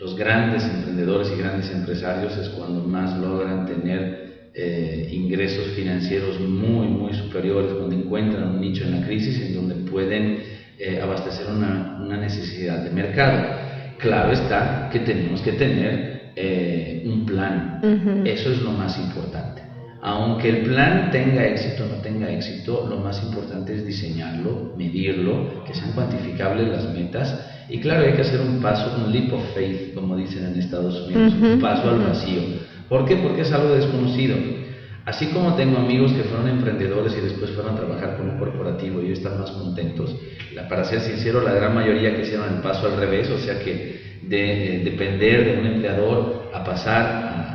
Los 0.02 0.16
grandes 0.16 0.64
emprendedores 0.64 1.30
y 1.30 1.38
grandes 1.38 1.70
empresarios 1.70 2.36
es 2.36 2.48
cuando 2.48 2.82
más 2.82 3.16
logran 3.18 3.66
tener 3.66 4.50
eh, 4.52 5.08
ingresos 5.12 5.68
financieros 5.76 6.40
muy, 6.40 6.88
muy 6.88 7.14
superiores, 7.14 7.72
cuando 7.72 7.94
encuentran 7.94 8.48
un 8.48 8.60
nicho 8.60 8.82
en 8.82 9.00
la 9.00 9.06
crisis 9.06 9.40
en 9.40 9.54
donde 9.54 9.76
pueden 9.88 10.42
eh, 10.76 11.00
abastecer 11.00 11.46
una, 11.46 12.00
una 12.04 12.16
necesidad 12.16 12.82
de 12.82 12.90
mercado. 12.90 13.46
Claro 13.98 14.32
está 14.32 14.90
que 14.90 14.98
tenemos 14.98 15.40
que 15.40 15.52
tener 15.52 16.32
eh, 16.34 17.04
un 17.06 17.24
plan. 17.24 18.24
Eso 18.26 18.50
es 18.50 18.60
lo 18.60 18.72
más 18.72 18.98
importante. 18.98 19.51
Aunque 20.04 20.48
el 20.48 20.62
plan 20.64 21.10
tenga 21.12 21.46
éxito 21.46 21.84
o 21.84 21.86
no 21.86 22.00
tenga 22.02 22.28
éxito, 22.32 22.84
lo 22.88 22.98
más 22.98 23.22
importante 23.22 23.72
es 23.76 23.86
diseñarlo, 23.86 24.72
medirlo, 24.74 25.62
que 25.64 25.74
sean 25.74 25.92
cuantificables 25.92 26.68
las 26.68 26.88
metas. 26.92 27.38
Y 27.68 27.80
claro, 27.80 28.02
hay 28.04 28.12
que 28.12 28.22
hacer 28.22 28.40
un 28.40 28.60
paso, 28.60 28.90
un 28.96 29.12
leap 29.12 29.32
of 29.32 29.44
faith, 29.54 29.94
como 29.94 30.16
dicen 30.16 30.44
en 30.44 30.56
Estados 30.56 31.00
Unidos, 31.00 31.34
un 31.40 31.56
paso 31.60 31.88
al 31.88 32.00
vacío. 32.00 32.42
¿Por 32.88 33.04
qué? 33.04 33.16
Porque 33.16 33.42
es 33.42 33.52
algo 33.52 33.72
desconocido. 33.72 34.36
Así 35.04 35.28
como 35.28 35.54
tengo 35.54 35.78
amigos 35.78 36.12
que 36.14 36.24
fueron 36.24 36.46
emprendedores 36.48 37.16
y 37.16 37.20
después 37.20 37.50
fueron 37.50 37.72
a 37.72 37.74
trabajar 37.74 38.12
con 38.12 38.28
un 38.28 38.36
corporativo 38.36 39.00
y 39.00 39.06
hoy 39.06 39.12
están 39.12 39.36
más 39.36 39.50
contentos, 39.52 40.16
la- 40.48 40.66
para 40.68 40.84
ser 40.84 41.00
sincero, 41.00 41.40
la 41.40 41.52
gran 41.52 41.72
mayoría 41.72 42.12
que 42.12 42.22
hicieron 42.22 42.46
el 42.48 42.58
paso 42.58 42.86
al 42.86 42.92
revés, 42.92 43.28
o 43.30 43.36
sea 43.38 43.56
que 43.56 43.82
de 44.20 44.76
eh, 44.76 44.78
depender 44.78 45.44
de 45.44 45.50
un 45.52 45.64
empleador 45.66 46.28
a 46.50 46.62
pasar 46.62 47.18
a 47.26 47.51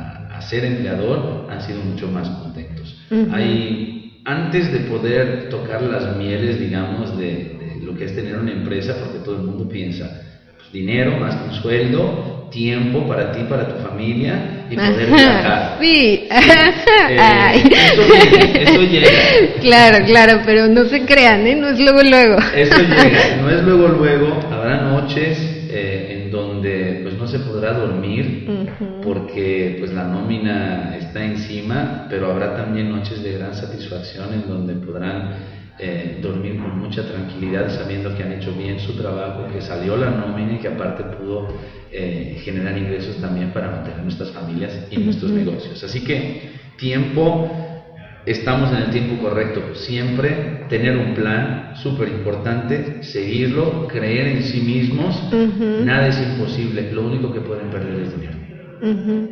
ser 0.48 0.64
empleador, 0.64 1.46
han 1.50 1.60
sido 1.62 1.80
mucho 1.82 2.08
más 2.08 2.28
contentos. 2.28 2.96
Ujú. 3.10 3.28
Hay, 3.32 4.20
antes 4.24 4.72
de 4.72 4.80
poder 4.80 5.48
tocar 5.48 5.82
las 5.82 6.16
mieles, 6.16 6.58
digamos, 6.58 7.16
de, 7.16 7.26
de 7.26 7.80
lo 7.82 7.94
que 7.94 8.04
es 8.04 8.14
tener 8.14 8.36
una 8.36 8.52
empresa, 8.52 8.96
porque 8.98 9.18
todo 9.24 9.36
el 9.36 9.42
mundo 9.42 9.68
piensa, 9.68 10.22
pues, 10.56 10.72
dinero 10.72 11.18
más 11.18 11.36
que 11.36 11.48
un 11.48 11.54
sueldo, 11.54 12.48
tiempo 12.50 13.06
para 13.06 13.32
ti, 13.32 13.40
para 13.48 13.68
tu 13.68 13.82
familia 13.86 14.66
y 14.70 14.76
poder 14.76 15.06
viajar. 15.14 15.78
Sí. 15.80 16.26
Eh, 16.30 17.18
eso 17.92 18.02
viene, 18.02 18.62
eso 18.62 18.82
llega. 18.82 19.08
Claro, 19.60 20.04
claro, 20.04 20.40
pero 20.44 20.66
no 20.66 20.84
se 20.86 21.04
crean, 21.04 21.46
¿eh? 21.46 21.54
No 21.54 21.68
es 21.68 21.78
luego, 21.78 22.02
luego. 22.02 22.36
Eso 22.54 22.76
llega, 22.78 23.36
no 23.40 23.50
es 23.50 23.62
luego 23.62 23.88
luego, 23.88 24.40
habrá 24.50 24.82
noches 24.82 25.38
eh, 25.70 26.17
se 27.28 27.38
podrá 27.40 27.72
dormir 27.74 28.44
Ujú. 28.48 29.00
porque 29.02 29.76
pues 29.78 29.92
la 29.92 30.04
nómina 30.04 30.96
está 30.96 31.24
encima, 31.24 32.06
pero 32.10 32.30
habrá 32.30 32.54
también 32.54 32.90
noches 32.90 33.22
de 33.22 33.32
gran 33.32 33.54
satisfacción 33.54 34.32
en 34.34 34.48
donde 34.48 34.74
podrán 34.76 35.30
eh, 35.80 36.18
dormir 36.20 36.56
con 36.56 36.76
mucha 36.76 37.04
tranquilidad 37.06 37.68
sabiendo 37.70 38.12
que 38.12 38.22
han 38.24 38.32
hecho 38.32 38.52
bien 38.56 38.80
su 38.80 38.94
trabajo, 38.96 39.46
que 39.46 39.60
salió 39.60 39.96
la 39.96 40.10
nómina 40.10 40.54
y 40.54 40.58
que 40.58 40.68
aparte 40.68 41.04
pudo 41.04 41.46
eh, 41.90 42.36
generar 42.42 42.76
ingresos 42.76 43.20
también 43.20 43.52
para 43.52 43.70
mantener 43.70 44.02
nuestras 44.02 44.30
familias 44.32 44.86
y 44.90 44.98
nuestros 44.98 45.30
Ujú. 45.30 45.38
negocios. 45.40 45.84
Así 45.84 46.02
que 46.02 46.40
tiempo, 46.76 47.46
estamos 48.30 48.70
en 48.72 48.78
el 48.78 48.90
tiempo 48.90 49.22
correcto. 49.22 49.74
Siempre 49.74 50.66
tener 50.68 50.96
un 50.96 51.14
plan, 51.14 51.72
súper 51.76 52.08
importante, 52.08 53.02
seguirlo, 53.02 53.86
creer 53.88 54.28
en 54.28 54.42
sí 54.42 54.60
mismos. 54.60 55.14
Nada 55.84 56.08
es 56.08 56.20
imposible, 56.20 56.92
lo 56.92 57.06
único 57.06 57.32
que 57.32 57.40
pueden 57.40 57.70
perder 57.70 58.00
es 58.00 58.14
dinero. 58.14 58.38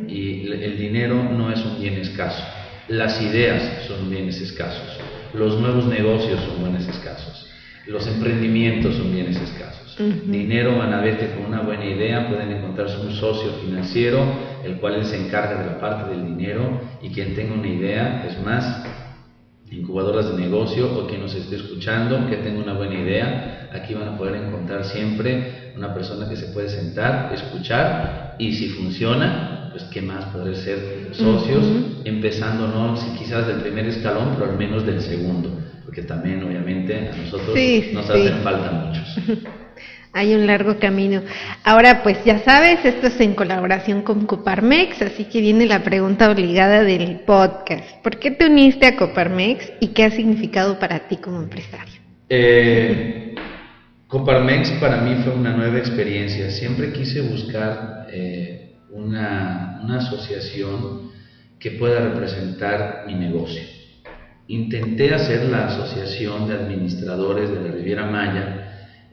Y 0.07 0.51
el 0.51 0.77
dinero 0.77 1.23
no 1.23 1.51
es 1.51 1.63
un 1.63 1.79
bien 1.81 1.95
escaso. 1.95 2.43
Las 2.87 3.21
ideas 3.21 3.85
son 3.87 4.09
bienes 4.09 4.41
escasos. 4.41 4.97
Los 5.33 5.59
nuevos 5.59 5.85
negocios 5.87 6.39
son 6.41 6.63
bienes 6.63 6.87
escasos. 6.87 7.47
Los 7.85 8.07
emprendimientos 8.07 8.95
son 8.95 9.13
bienes 9.13 9.39
escasos. 9.39 9.97
Dinero 10.25 10.77
van 10.77 10.93
a 10.93 11.01
ver 11.01 11.17
que 11.17 11.27
con 11.33 11.45
una 11.45 11.61
buena 11.61 11.85
idea 11.85 12.27
pueden 12.29 12.51
encontrarse 12.77 13.07
un 13.07 13.13
socio 13.13 13.51
financiero, 13.63 14.23
el 14.63 14.77
cual 14.79 14.95
él 14.95 15.05
se 15.05 15.17
encarga 15.17 15.63
de 15.63 15.65
la 15.65 15.79
parte 15.79 16.09
del 16.09 16.25
dinero 16.25 16.79
y 17.01 17.09
quien 17.09 17.33
tenga 17.33 17.55
una 17.55 17.67
idea, 17.67 18.25
es 18.27 18.39
más, 18.43 18.85
incubadoras 19.71 20.31
de 20.31 20.41
negocio 20.41 20.97
o 20.97 21.07
quien 21.07 21.21
nos 21.21 21.33
esté 21.33 21.55
escuchando, 21.55 22.29
que 22.29 22.37
tenga 22.37 22.61
una 22.61 22.73
buena 22.73 22.95
idea, 22.95 23.69
aquí 23.73 23.93
van 23.93 24.09
a 24.09 24.17
poder 24.17 24.35
encontrar 24.35 24.85
siempre 24.85 25.73
una 25.75 25.93
persona 25.93 26.29
que 26.29 26.35
se 26.35 26.47
puede 26.47 26.69
sentar, 26.69 27.33
escuchar 27.33 28.35
y 28.37 28.53
si 28.53 28.69
funciona, 28.69 29.69
pues 29.71 29.83
qué 29.85 30.01
más 30.01 30.25
poder 30.25 30.55
ser 30.55 31.09
socios, 31.13 31.65
empezando 32.05 32.67
no 32.67 32.95
si 32.95 33.09
quizás 33.17 33.47
del 33.47 33.57
primer 33.57 33.87
escalón, 33.87 34.35
pero 34.37 34.51
al 34.51 34.57
menos 34.57 34.85
del 34.85 35.01
segundo, 35.01 35.59
porque 35.83 36.03
también 36.03 36.43
obviamente 36.43 37.09
a 37.09 37.15
nosotros 37.15 37.57
nos 37.91 38.09
hacen 38.09 38.37
falta 38.43 38.71
muchos. 38.71 39.19
Hay 40.17 40.33
un 40.33 40.47
largo 40.47 40.79
camino. 40.79 41.21
Ahora, 41.63 42.01
pues 42.01 42.17
ya 42.25 42.39
sabes, 42.39 42.83
esto 42.83 43.05
es 43.05 43.21
en 43.21 43.35
colaboración 43.35 44.01
con 44.01 44.25
Coparmex, 44.25 44.99
así 45.03 45.25
que 45.25 45.41
viene 45.41 45.67
la 45.67 45.83
pregunta 45.83 46.31
obligada 46.31 46.83
del 46.83 47.19
podcast. 47.19 48.01
¿Por 48.01 48.17
qué 48.17 48.31
te 48.31 48.47
uniste 48.47 48.87
a 48.87 48.95
Coparmex 48.95 49.73
y 49.79 49.89
qué 49.89 50.05
ha 50.05 50.09
significado 50.09 50.79
para 50.79 51.07
ti 51.07 51.17
como 51.17 51.43
empresario? 51.43 52.01
Eh, 52.29 53.35
Coparmex 54.07 54.71
para 54.81 55.01
mí 55.01 55.21
fue 55.23 55.33
una 55.33 55.55
nueva 55.55 55.77
experiencia. 55.77 56.49
Siempre 56.49 56.91
quise 56.93 57.21
buscar 57.21 58.07
eh, 58.11 58.77
una, 58.89 59.81
una 59.83 59.97
asociación 59.99 61.11
que 61.59 61.71
pueda 61.71 61.99
representar 61.99 63.03
mi 63.05 63.13
negocio. 63.13 63.61
Intenté 64.47 65.13
hacer 65.13 65.45
la 65.45 65.67
Asociación 65.67 66.47
de 66.47 66.55
Administradores 66.55 67.51
de 67.51 67.61
la 67.61 67.71
Riviera 67.71 68.07
Maya, 68.07 68.66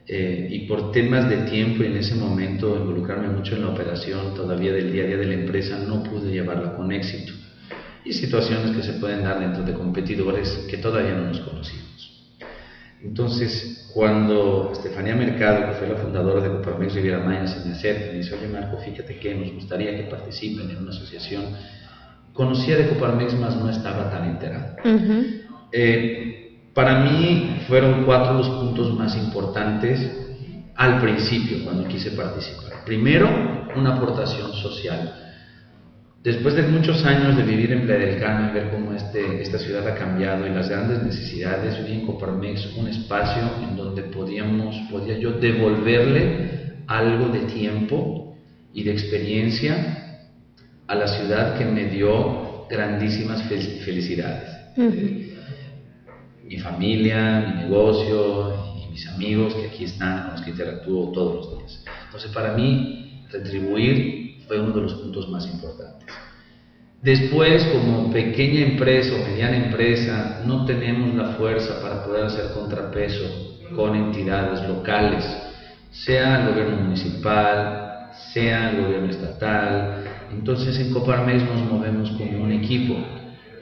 eh, 0.07 0.47
y 0.49 0.67
por 0.67 0.91
temas 0.91 1.27
de 1.29 1.37
tiempo 1.49 1.83
y 1.83 1.87
en 1.87 1.97
ese 1.97 2.15
momento 2.15 2.77
involucrarme 2.77 3.29
mucho 3.29 3.55
en 3.55 3.61
la 3.61 3.69
operación 3.69 4.33
todavía 4.35 4.71
del 4.71 4.91
día 4.91 5.03
a 5.03 5.07
día 5.07 5.17
de 5.17 5.25
la 5.25 5.33
empresa, 5.33 5.77
no 5.77 6.03
pude 6.03 6.31
llevarla 6.31 6.75
con 6.75 6.91
éxito. 6.91 7.33
Y 8.03 8.13
situaciones 8.13 8.75
que 8.75 8.83
se 8.83 8.93
pueden 8.93 9.23
dar 9.23 9.39
dentro 9.39 9.63
de 9.63 9.73
competidores 9.73 10.65
que 10.69 10.77
todavía 10.77 11.15
no 11.15 11.25
nos 11.25 11.39
conocíamos. 11.39 12.13
Entonces, 13.01 13.89
cuando 13.93 14.71
Estefanía 14.73 15.15
Mercado, 15.15 15.67
que 15.67 15.73
fue 15.73 15.87
la 15.87 15.95
fundadora 15.95 16.41
de 16.41 16.49
Coparmex 16.49 16.93
Riviera 16.93 17.19
Maya, 17.19 17.47
se 17.47 17.65
me 17.65 17.73
acerca 17.73 18.05
y 18.05 18.09
me 18.09 18.17
dice, 18.17 18.35
oye 18.35 18.47
Marco, 18.47 18.77
fíjate 18.77 19.17
que 19.17 19.33
nos 19.33 19.53
gustaría 19.53 19.95
que 19.95 20.03
participen 20.03 20.69
en 20.69 20.77
una 20.77 20.91
asociación, 20.91 21.45
conocía 22.33 22.77
de 22.77 22.89
Coparmex, 22.89 23.33
mas 23.39 23.55
no 23.55 23.69
estaba 23.69 24.11
tan 24.11 24.29
enterado. 24.29 24.75
Para 26.75 26.99
mí 26.99 27.61
fueron 27.69 28.03
cuatro 28.03 28.33
los 28.33 28.49
puntos 28.49 28.93
más 28.93 29.15
importantes 29.15 30.11
al 30.75 30.99
principio, 30.99 31.63
cuando 31.63 31.87
quise 31.87 32.11
participar. 32.11 32.83
Primero, 32.83 33.29
una 33.77 33.95
aportación 33.95 34.51
social. 34.51 35.15
Después 36.21 36.53
de 36.55 36.63
muchos 36.63 37.05
años 37.05 37.37
de 37.37 37.43
vivir 37.43 37.71
en 37.71 37.85
Playa 37.85 38.05
del 38.05 38.19
Carmen, 38.19 38.53
ver 38.53 38.71
cómo 38.71 38.91
este, 38.91 39.41
esta 39.41 39.57
ciudad 39.57 39.87
ha 39.87 39.95
cambiado 39.95 40.45
y 40.45 40.49
las 40.49 40.67
grandes 40.67 41.01
necesidades, 41.01 41.81
vi 41.87 41.93
en 41.93 42.05
Coparmex 42.05 42.75
un 42.75 42.89
espacio 42.89 43.43
en 43.63 43.77
donde 43.77 44.01
podíamos, 44.03 44.75
podía 44.91 45.17
yo 45.17 45.31
devolverle 45.31 46.73
algo 46.87 47.29
de 47.29 47.39
tiempo 47.45 48.35
y 48.73 48.83
de 48.83 48.91
experiencia 48.91 50.27
a 50.87 50.95
la 50.95 51.07
ciudad 51.07 51.57
que 51.57 51.63
me 51.63 51.85
dio 51.85 52.67
grandísimas 52.69 53.43
felicidades 53.43 54.55
mi 56.45 56.57
familia, 56.59 57.43
mi 57.47 57.63
negocio 57.63 58.53
y 58.83 58.91
mis 58.91 59.07
amigos 59.09 59.53
que 59.55 59.67
aquí 59.67 59.85
están, 59.85 60.23
con 60.23 60.31
los 60.33 60.41
que 60.41 60.51
interactúo 60.51 61.11
todos 61.11 61.35
los 61.35 61.57
días. 61.57 61.83
Entonces, 62.05 62.31
para 62.31 62.53
mí, 62.53 63.23
retribuir 63.31 64.45
fue 64.47 64.59
uno 64.59 64.73
de 64.73 64.81
los 64.81 64.93
puntos 64.95 65.29
más 65.29 65.45
importantes. 65.47 66.07
Después, 67.01 67.63
como 67.65 68.09
pequeña 68.09 68.61
empresa 68.61 69.13
o 69.15 69.29
mediana 69.29 69.57
empresa, 69.57 70.41
no 70.45 70.65
tenemos 70.65 71.13
la 71.15 71.33
fuerza 71.33 71.81
para 71.81 72.03
poder 72.03 72.25
hacer 72.25 72.51
contrapeso 72.53 73.25
con 73.75 73.95
entidades 73.95 74.67
locales, 74.67 75.23
sea 75.91 76.41
el 76.41 76.51
gobierno 76.51 76.77
municipal, 76.77 77.85
sea 78.33 78.71
el 78.71 78.85
gobierno 78.85 79.09
estatal. 79.09 80.03
Entonces 80.31 80.79
en 80.79 80.91
Coparmex 80.91 81.43
nos 81.43 81.61
movemos 81.71 82.11
como 82.11 82.43
un 82.43 82.51
equipo. 82.51 82.95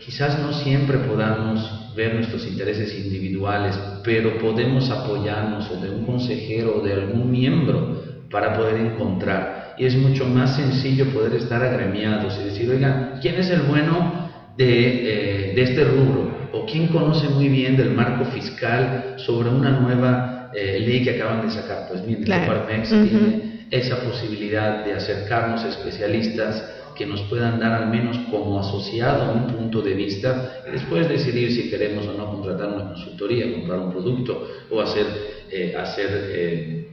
Quizás 0.05 0.37
no 0.39 0.51
siempre 0.51 0.97
podamos 0.99 1.93
ver 1.95 2.15
nuestros 2.15 2.45
intereses 2.45 2.93
individuales, 2.97 3.79
pero 4.03 4.37
podemos 4.37 4.89
apoyarnos 4.89 5.69
o 5.71 5.77
de 5.77 5.89
un 5.89 6.05
consejero 6.05 6.77
o 6.77 6.81
de 6.81 6.93
algún 6.93 7.31
miembro 7.31 8.03
para 8.29 8.53
poder 8.53 8.77
encontrar. 8.77 9.75
Y 9.77 9.85
es 9.85 9.95
mucho 9.95 10.25
más 10.25 10.55
sencillo 10.55 11.05
poder 11.13 11.35
estar 11.35 11.63
agremiados 11.63 12.37
y 12.41 12.45
decir, 12.45 12.69
oigan, 12.69 13.19
¿quién 13.21 13.35
es 13.35 13.49
el 13.49 13.61
bueno 13.61 14.29
de, 14.57 15.51
eh, 15.51 15.55
de 15.55 15.61
este 15.61 15.85
rubro? 15.85 16.49
¿O 16.51 16.65
quién 16.65 16.87
conoce 16.87 17.29
muy 17.29 17.47
bien 17.47 17.77
del 17.77 17.91
marco 17.91 18.25
fiscal 18.25 19.15
sobre 19.17 19.49
una 19.49 19.71
nueva 19.71 20.51
eh, 20.53 20.79
ley 20.79 21.03
que 21.03 21.11
acaban 21.11 21.47
de 21.47 21.51
sacar? 21.51 21.87
Pues 21.87 22.05
miren, 22.05 22.23
claro. 22.23 22.65
tiene 22.67 23.67
esa 23.71 23.97
posibilidad 24.01 24.83
de 24.85 24.93
acercarnos 24.93 25.63
a 25.63 25.69
especialistas 25.69 26.63
que 26.95 27.05
nos 27.05 27.21
puedan 27.23 27.59
dar 27.59 27.73
al 27.73 27.89
menos 27.89 28.17
como 28.29 28.59
asociado 28.59 29.33
un 29.33 29.47
punto 29.47 29.81
de 29.81 29.93
vista 29.93 30.63
y 30.67 30.71
después 30.71 31.07
decidir 31.07 31.51
si 31.51 31.69
queremos 31.69 32.07
o 32.07 32.13
no 32.13 32.31
contratar 32.31 32.69
una 32.69 32.89
consultoría, 32.89 33.51
comprar 33.51 33.79
un 33.79 33.91
producto 33.91 34.47
o 34.69 34.81
hacer, 34.81 35.05
eh, 35.51 35.75
hacer 35.77 36.29
eh, 36.31 36.87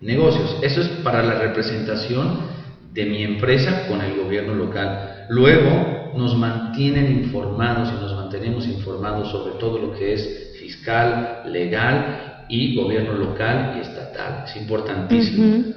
negocios. 0.00 0.58
Eso 0.62 0.80
es 0.80 0.88
para 1.02 1.22
la 1.22 1.38
representación 1.38 2.54
de 2.92 3.04
mi 3.06 3.22
empresa 3.22 3.86
con 3.88 4.00
el 4.00 4.16
gobierno 4.16 4.54
local. 4.54 5.26
Luego 5.28 6.12
nos 6.16 6.36
mantienen 6.36 7.10
informados 7.10 7.90
y 7.90 8.00
nos 8.00 8.14
mantenemos 8.14 8.66
informados 8.66 9.30
sobre 9.30 9.54
todo 9.58 9.78
lo 9.78 9.92
que 9.92 10.14
es 10.14 10.56
fiscal, 10.60 11.42
legal 11.46 12.44
y 12.48 12.76
gobierno 12.76 13.14
local 13.14 13.74
y 13.78 13.80
estatal. 13.80 14.44
Es 14.46 14.56
importantísimo. 14.56 15.73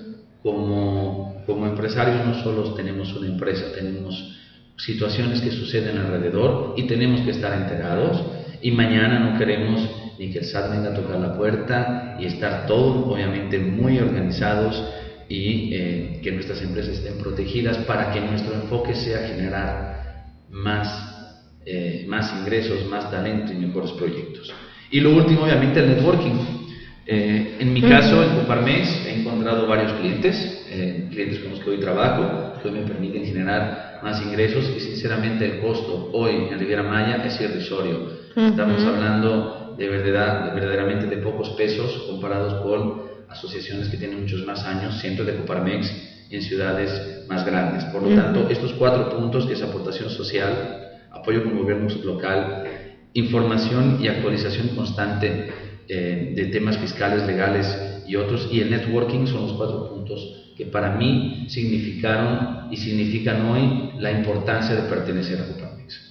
Como 0.48 1.28
como 1.46 1.66
empresarios 1.66 2.26
no 2.26 2.42
solo 2.42 2.74
tenemos 2.74 3.14
una 3.16 3.28
empresa, 3.28 3.74
tenemos 3.74 4.38
situaciones 4.78 5.42
que 5.42 5.52
suceden 5.52 5.98
alrededor 5.98 6.74
y 6.78 6.84
tenemos 6.84 7.22
que 7.22 7.32
estar 7.32 7.54
enterados 7.54 8.24
y 8.62 8.72
mañana 8.72 9.20
no 9.20 9.38
queremos 9.38 9.90
ni 10.20 10.30
que 10.32 10.40
el 10.40 10.46
SAT 10.46 10.72
venga 10.72 10.92
a 10.92 10.94
tocar 10.94 11.20
la 11.20 11.36
puerta 11.36 12.16
y 12.18 12.26
estar 12.26 12.66
todos 12.66 13.08
obviamente 13.14 13.60
muy 13.60 13.98
organizados 13.98 14.82
y 15.28 15.74
eh, 15.74 16.22
que 16.24 16.32
nuestras 16.32 16.62
empresas 16.62 16.96
estén 16.96 17.18
protegidas 17.18 17.78
para 17.80 18.12
que 18.12 18.22
nuestro 18.22 18.54
enfoque 18.54 18.96
sea 18.96 19.28
generar 19.28 20.24
más, 20.50 21.40
eh, 21.66 22.06
más 22.08 22.34
ingresos, 22.40 22.86
más 22.86 23.12
talento 23.12 23.52
y 23.52 23.56
mejores 23.58 23.92
proyectos. 23.92 24.54
Y 24.92 25.02
lo 25.02 25.14
último 25.14 25.44
obviamente 25.44 25.82
el 25.82 25.88
networking 25.96 26.67
eh, 27.10 27.56
en 27.60 27.72
mi 27.72 27.82
caso, 27.82 28.22
en 28.22 28.36
Coparmex, 28.40 29.06
he 29.06 29.22
encontrado 29.22 29.66
varios 29.66 29.94
clientes, 29.94 30.66
eh, 30.70 31.08
clientes 31.10 31.40
con 31.40 31.52
los 31.52 31.62
que 31.62 31.70
hoy 31.70 31.80
trabajo, 31.80 32.60
que 32.62 32.70
me 32.70 32.82
permiten 32.82 33.26
generar 33.26 34.02
más 34.04 34.22
ingresos 34.22 34.70
y 34.76 34.82
sinceramente 34.82 35.46
el 35.46 35.62
costo 35.62 36.10
hoy 36.12 36.50
en 36.52 36.60
Riviera 36.60 36.84
Maya 36.84 37.24
es 37.26 37.40
irrisorio. 37.40 38.10
Estamos 38.36 38.84
hablando 38.84 39.76
de, 39.78 39.88
verdad, 39.88 40.48
de 40.48 40.60
verdaderamente 40.60 41.08
de 41.08 41.18
pocos 41.18 41.52
pesos 41.52 42.04
comparados 42.10 42.62
con 42.62 43.04
asociaciones 43.30 43.88
que 43.88 43.96
tienen 43.96 44.22
muchos 44.22 44.46
más 44.46 44.66
años, 44.66 45.00
centros 45.00 45.26
de 45.28 45.36
Coparmex 45.38 45.90
en 46.30 46.42
ciudades 46.42 47.26
más 47.30 47.46
grandes. 47.46 47.86
Por 47.86 48.04
lo 48.04 48.14
tanto, 48.14 48.50
estos 48.50 48.74
cuatro 48.74 49.10
puntos, 49.10 49.46
que 49.46 49.54
es 49.54 49.62
aportación 49.62 50.10
social, 50.10 51.06
apoyo 51.10 51.46
con 51.46 51.58
gobierno 51.58 51.88
local, 52.04 52.66
información 53.14 53.98
y 54.02 54.10
actualización 54.10 54.70
constante 54.76 55.67
eh, 55.90 56.34
de 56.36 56.46
temas 56.48 56.78
fiscales, 56.78 57.26
legales 57.26 58.04
y 58.08 58.16
otros, 58.16 58.50
y 58.52 58.62
el 58.62 58.70
networking 58.72 59.26
son 59.26 59.44
los 59.44 59.54
cuatro 59.54 59.90
puntos 59.90 60.54
que 60.58 60.66
para 60.66 60.96
mí 60.96 61.46
significaron 61.50 62.68
y 62.72 62.78
significan 62.78 63.46
hoy 63.46 63.92
la 64.00 64.12
importancia 64.12 64.76
de 64.76 64.90
pertenecer 64.90 65.40
a 65.42 65.48
Coparmex. 65.48 66.02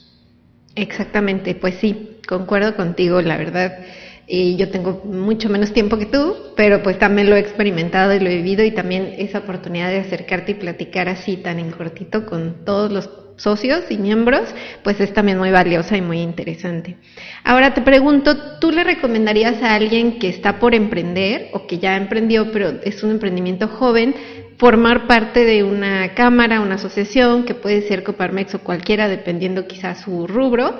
Exactamente, 0.76 1.54
pues 1.54 1.74
sí, 1.76 2.20
concuerdo 2.28 2.76
contigo, 2.76 3.20
la 3.22 3.36
verdad. 3.36 3.78
Y 4.28 4.56
yo 4.56 4.70
tengo 4.70 5.02
mucho 5.04 5.48
menos 5.48 5.72
tiempo 5.72 5.98
que 5.98 6.06
tú, 6.06 6.36
pero 6.56 6.82
pues 6.82 6.98
también 6.98 7.30
lo 7.30 7.36
he 7.36 7.40
experimentado 7.40 8.14
y 8.14 8.20
lo 8.20 8.28
he 8.28 8.36
vivido 8.36 8.64
y 8.64 8.72
también 8.72 9.14
esa 9.18 9.38
oportunidad 9.38 9.90
de 9.90 9.98
acercarte 9.98 10.52
y 10.52 10.54
platicar 10.56 11.08
así 11.08 11.36
tan 11.36 11.58
en 11.58 11.70
cortito 11.70 12.26
con 12.26 12.64
todos 12.64 12.90
los 12.92 13.08
socios 13.36 13.84
y 13.90 13.98
miembros, 13.98 14.42
pues 14.82 15.00
es 15.00 15.12
también 15.12 15.38
muy 15.38 15.50
valiosa 15.50 15.96
y 15.96 16.02
muy 16.02 16.20
interesante. 16.20 16.96
Ahora 17.44 17.74
te 17.74 17.82
pregunto, 17.82 18.36
¿tú 18.60 18.72
le 18.72 18.82
recomendarías 18.82 19.62
a 19.62 19.74
alguien 19.74 20.18
que 20.18 20.28
está 20.28 20.58
por 20.58 20.74
emprender 20.74 21.50
o 21.52 21.66
que 21.66 21.78
ya 21.78 21.96
emprendió, 21.96 22.50
pero 22.50 22.80
es 22.82 23.02
un 23.02 23.10
emprendimiento 23.10 23.68
joven, 23.68 24.14
formar 24.58 25.06
parte 25.06 25.44
de 25.44 25.62
una 25.64 26.14
cámara, 26.14 26.60
una 26.60 26.76
asociación, 26.76 27.44
que 27.44 27.54
puede 27.54 27.82
ser 27.82 28.02
Coparmex 28.02 28.54
o 28.54 28.60
cualquiera, 28.60 29.08
dependiendo 29.08 29.66
quizás 29.66 30.00
su 30.00 30.26
rubro? 30.26 30.78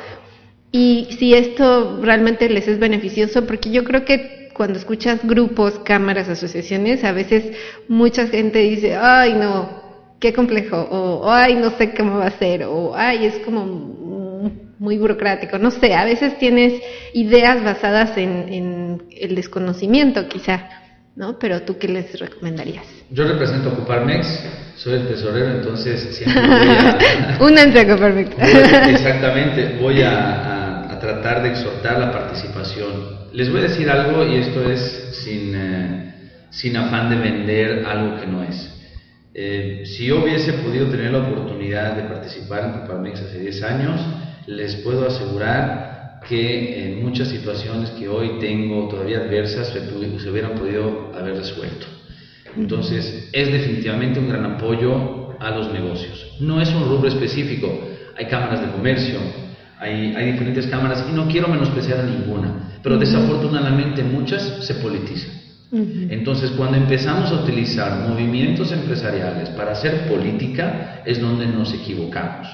Y 0.73 1.09
si 1.19 1.35
esto 1.35 2.01
realmente 2.03 2.49
les 2.49 2.69
es 2.69 2.79
beneficioso, 2.79 3.47
porque 3.47 3.71
yo 3.71 3.85
creo 3.85 4.05
que 4.05 4.51
cuando 4.53 4.79
escuchas 4.79 5.21
grupos, 5.23 5.79
cámaras, 5.81 6.31
asociaciones, 6.31 7.05
a 7.05 7.13
veces 7.13 7.53
mucha 7.89 8.27
gente 8.27 8.59
dice, 8.61 8.97
ay 8.97 9.35
no, 9.35 9.86
qué 10.27 10.33
complejo, 10.33 10.77
o 10.77 11.31
ay, 11.31 11.55
no 11.55 11.71
sé 11.79 11.95
cómo 11.95 12.19
va 12.19 12.27
a 12.27 12.39
ser, 12.39 12.65
o 12.65 12.97
ay, 12.97 13.27
es 13.27 13.39
como 13.45 13.65
muy 14.77 14.99
burocrático, 14.99 15.57
no 15.57 15.71
sé, 15.71 15.95
a 15.95 16.05
veces 16.05 16.37
tienes 16.39 16.83
ideas 17.15 17.63
basadas 17.63 18.19
en, 18.19 19.03
el 19.11 19.35
desconocimiento 19.37 20.27
quizá. 20.29 20.69
¿no? 21.15 21.39
Pero 21.39 21.63
tú 21.63 21.79
qué 21.79 21.89
les 21.89 22.19
recomendarías? 22.19 22.85
Yo 23.11 23.27
represento 23.27 23.75
Coparmex, 23.75 24.27
soy 24.77 24.95
el 24.95 25.09
tesorero, 25.09 25.49
entonces 25.53 26.15
siempre 26.15 26.43
voy 26.47 26.69
a... 26.69 27.39
Únanse 27.41 27.81
a 27.81 27.89
Coparmex. 27.89 28.31
exactamente, 28.91 29.79
voy 29.81 30.03
a, 30.03 30.93
a, 30.93 30.99
tratar 31.01 31.43
de 31.43 31.51
exhortar 31.51 31.99
la 32.01 32.13
participación. 32.13 33.29
Les 33.33 33.51
voy 33.51 33.61
a 33.61 33.63
decir 33.63 33.89
algo 33.89 34.27
y 34.27 34.39
esto 34.39 34.71
es 34.71 35.21
sin, 35.25 35.55
eh, 35.55 36.15
sin 36.51 36.77
afán 36.77 37.09
de 37.09 37.17
vender 37.17 37.87
algo 37.87 38.21
que 38.21 38.27
no 38.27 38.43
es. 38.43 38.76
Eh, 39.39 39.83
si 39.85 40.07
yo 40.07 40.23
hubiese 40.23 40.55
podido 40.55 40.87
tener 40.87 41.13
la 41.13 41.19
oportunidad 41.19 41.95
de 41.95 42.05
participar 42.05 42.65
en 42.65 42.81
Coparmex 42.81 43.21
hace 43.21 43.39
10 43.39 43.63
años, 43.65 44.01
les 44.47 44.77
puedo 44.77 45.07
asegurar 45.07 46.21
que 46.27 46.87
en 46.87 47.05
muchas 47.05 47.29
situaciones 47.29 47.91
que 47.91 48.09
hoy 48.09 48.39
tengo 48.41 48.89
todavía 48.89 49.19
adversas 49.19 49.69
se, 49.69 49.81
se 50.21 50.31
hubieran 50.31 50.55
podido 50.55 51.13
haber 51.15 51.37
resuelto. 51.37 51.85
Entonces, 52.57 53.29
es 53.31 53.53
definitivamente 53.53 54.21
un 54.21 54.31
gran 54.31 54.47
apoyo 54.47 55.39
a 55.39 55.51
los 55.51 55.71
negocios. 55.71 56.39
No 56.41 56.63
es 56.63 56.71
un 56.71 56.89
rubro 56.89 57.07
específico, 57.07 57.91
hay 58.17 58.25
cámaras 58.29 58.63
de 58.63 58.73
comercio, 58.73 59.19
hay, 59.79 60.15
hay 60.17 60.33
diferentes 60.33 60.67
cámaras 60.69 61.05
y 61.11 61.13
no 61.13 61.29
quiero 61.29 61.49
menospreciar 61.49 62.01
a 62.01 62.05
ninguna, 62.05 62.79
pero 62.83 62.97
desafortunadamente 62.97 64.03
muchas 64.03 64.65
se 64.65 64.77
politizan. 64.77 65.46
Entonces, 65.73 66.53
cuando 66.53 66.77
empezamos 66.77 67.31
a 67.31 67.43
utilizar 67.43 68.09
movimientos 68.09 68.71
empresariales 68.73 69.51
para 69.51 69.73
hacer 69.73 70.07
política, 70.09 71.03
es 71.05 71.21
donde 71.21 71.47
nos 71.47 71.75
equivocamos. 71.75 72.49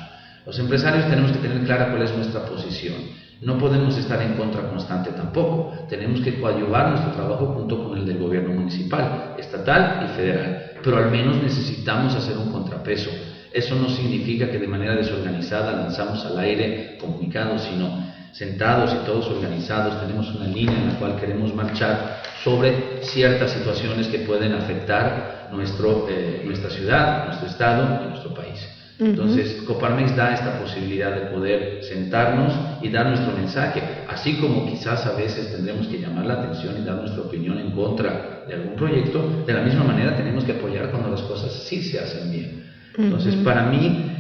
Los 0.46 0.58
empresarios 0.58 1.08
tenemos 1.08 1.30
que 1.32 1.38
tener 1.38 1.62
clara 1.64 1.90
cuál 1.90 2.02
es 2.02 2.16
nuestra 2.16 2.44
posición. 2.44 2.96
No 3.42 3.58
podemos 3.58 3.96
estar 3.98 4.22
en 4.22 4.34
contra 4.34 4.68
constante 4.68 5.10
tampoco. 5.10 5.86
Tenemos 5.88 6.20
que 6.20 6.40
coadyuvar 6.40 6.90
nuestro 6.90 7.12
trabajo 7.12 7.46
junto 7.46 7.84
con 7.84 7.98
el 7.98 8.06
del 8.06 8.18
gobierno 8.18 8.54
municipal, 8.54 9.34
estatal 9.38 10.08
y 10.08 10.16
federal. 10.16 10.72
Pero 10.82 10.96
al 10.96 11.10
menos 11.10 11.42
necesitamos 11.42 12.14
hacer 12.14 12.36
un 12.36 12.50
contrapeso. 12.50 13.10
Eso 13.52 13.74
no 13.76 13.88
significa 13.88 14.50
que 14.50 14.58
de 14.58 14.68
manera 14.68 14.94
desorganizada 14.94 15.72
lanzamos 15.72 16.24
al 16.24 16.38
aire 16.38 16.96
comunicados, 17.00 17.62
sino 17.62 18.04
sentados 18.32 18.92
y 18.94 19.06
todos 19.06 19.28
organizados, 19.28 20.00
tenemos 20.00 20.34
una 20.34 20.46
línea 20.46 20.78
en 20.78 20.88
la 20.88 20.98
cual 20.98 21.16
queremos 21.16 21.54
marchar 21.54 22.22
sobre 22.42 23.02
ciertas 23.02 23.52
situaciones 23.52 24.08
que 24.08 24.20
pueden 24.20 24.54
afectar 24.54 25.48
nuestro, 25.52 26.08
eh, 26.10 26.42
nuestra 26.44 26.70
ciudad, 26.70 27.26
nuestro 27.26 27.48
estado 27.48 28.04
y 28.04 28.08
nuestro 28.08 28.34
país. 28.34 28.58
Entonces, 28.98 29.62
Coparmex 29.66 30.14
da 30.14 30.32
esta 30.32 30.60
posibilidad 30.60 31.12
de 31.12 31.26
poder 31.26 31.82
sentarnos 31.82 32.52
y 32.82 32.88
dar 32.88 33.06
nuestro 33.06 33.32
mensaje, 33.32 33.82
así 34.08 34.36
como 34.36 34.66
quizás 34.66 35.04
a 35.06 35.12
veces 35.12 35.50
tendremos 35.50 35.88
que 35.88 35.98
llamar 35.98 36.26
la 36.26 36.34
atención 36.34 36.76
y 36.80 36.84
dar 36.84 36.96
nuestra 36.96 37.22
opinión 37.22 37.58
en 37.58 37.72
contra 37.72 38.44
de 38.46 38.54
algún 38.54 38.76
proyecto, 38.76 39.42
de 39.44 39.52
la 39.52 39.62
misma 39.62 39.84
manera 39.84 40.16
tenemos 40.16 40.44
que 40.44 40.52
apoyar 40.52 40.90
cuando 40.90 41.10
las 41.10 41.22
cosas 41.22 41.52
sí 41.52 41.82
se 41.82 41.98
hacen 41.98 42.30
bien. 42.30 42.70
Entonces, 42.96 43.34
para 43.36 43.64
mí, 43.64 44.11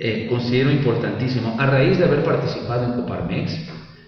eh, 0.00 0.26
considero 0.28 0.70
importantísimo, 0.70 1.56
a 1.58 1.66
raíz 1.66 1.98
de 1.98 2.04
haber 2.04 2.24
participado 2.24 2.84
en 2.84 2.92
Coparmex, 2.92 3.52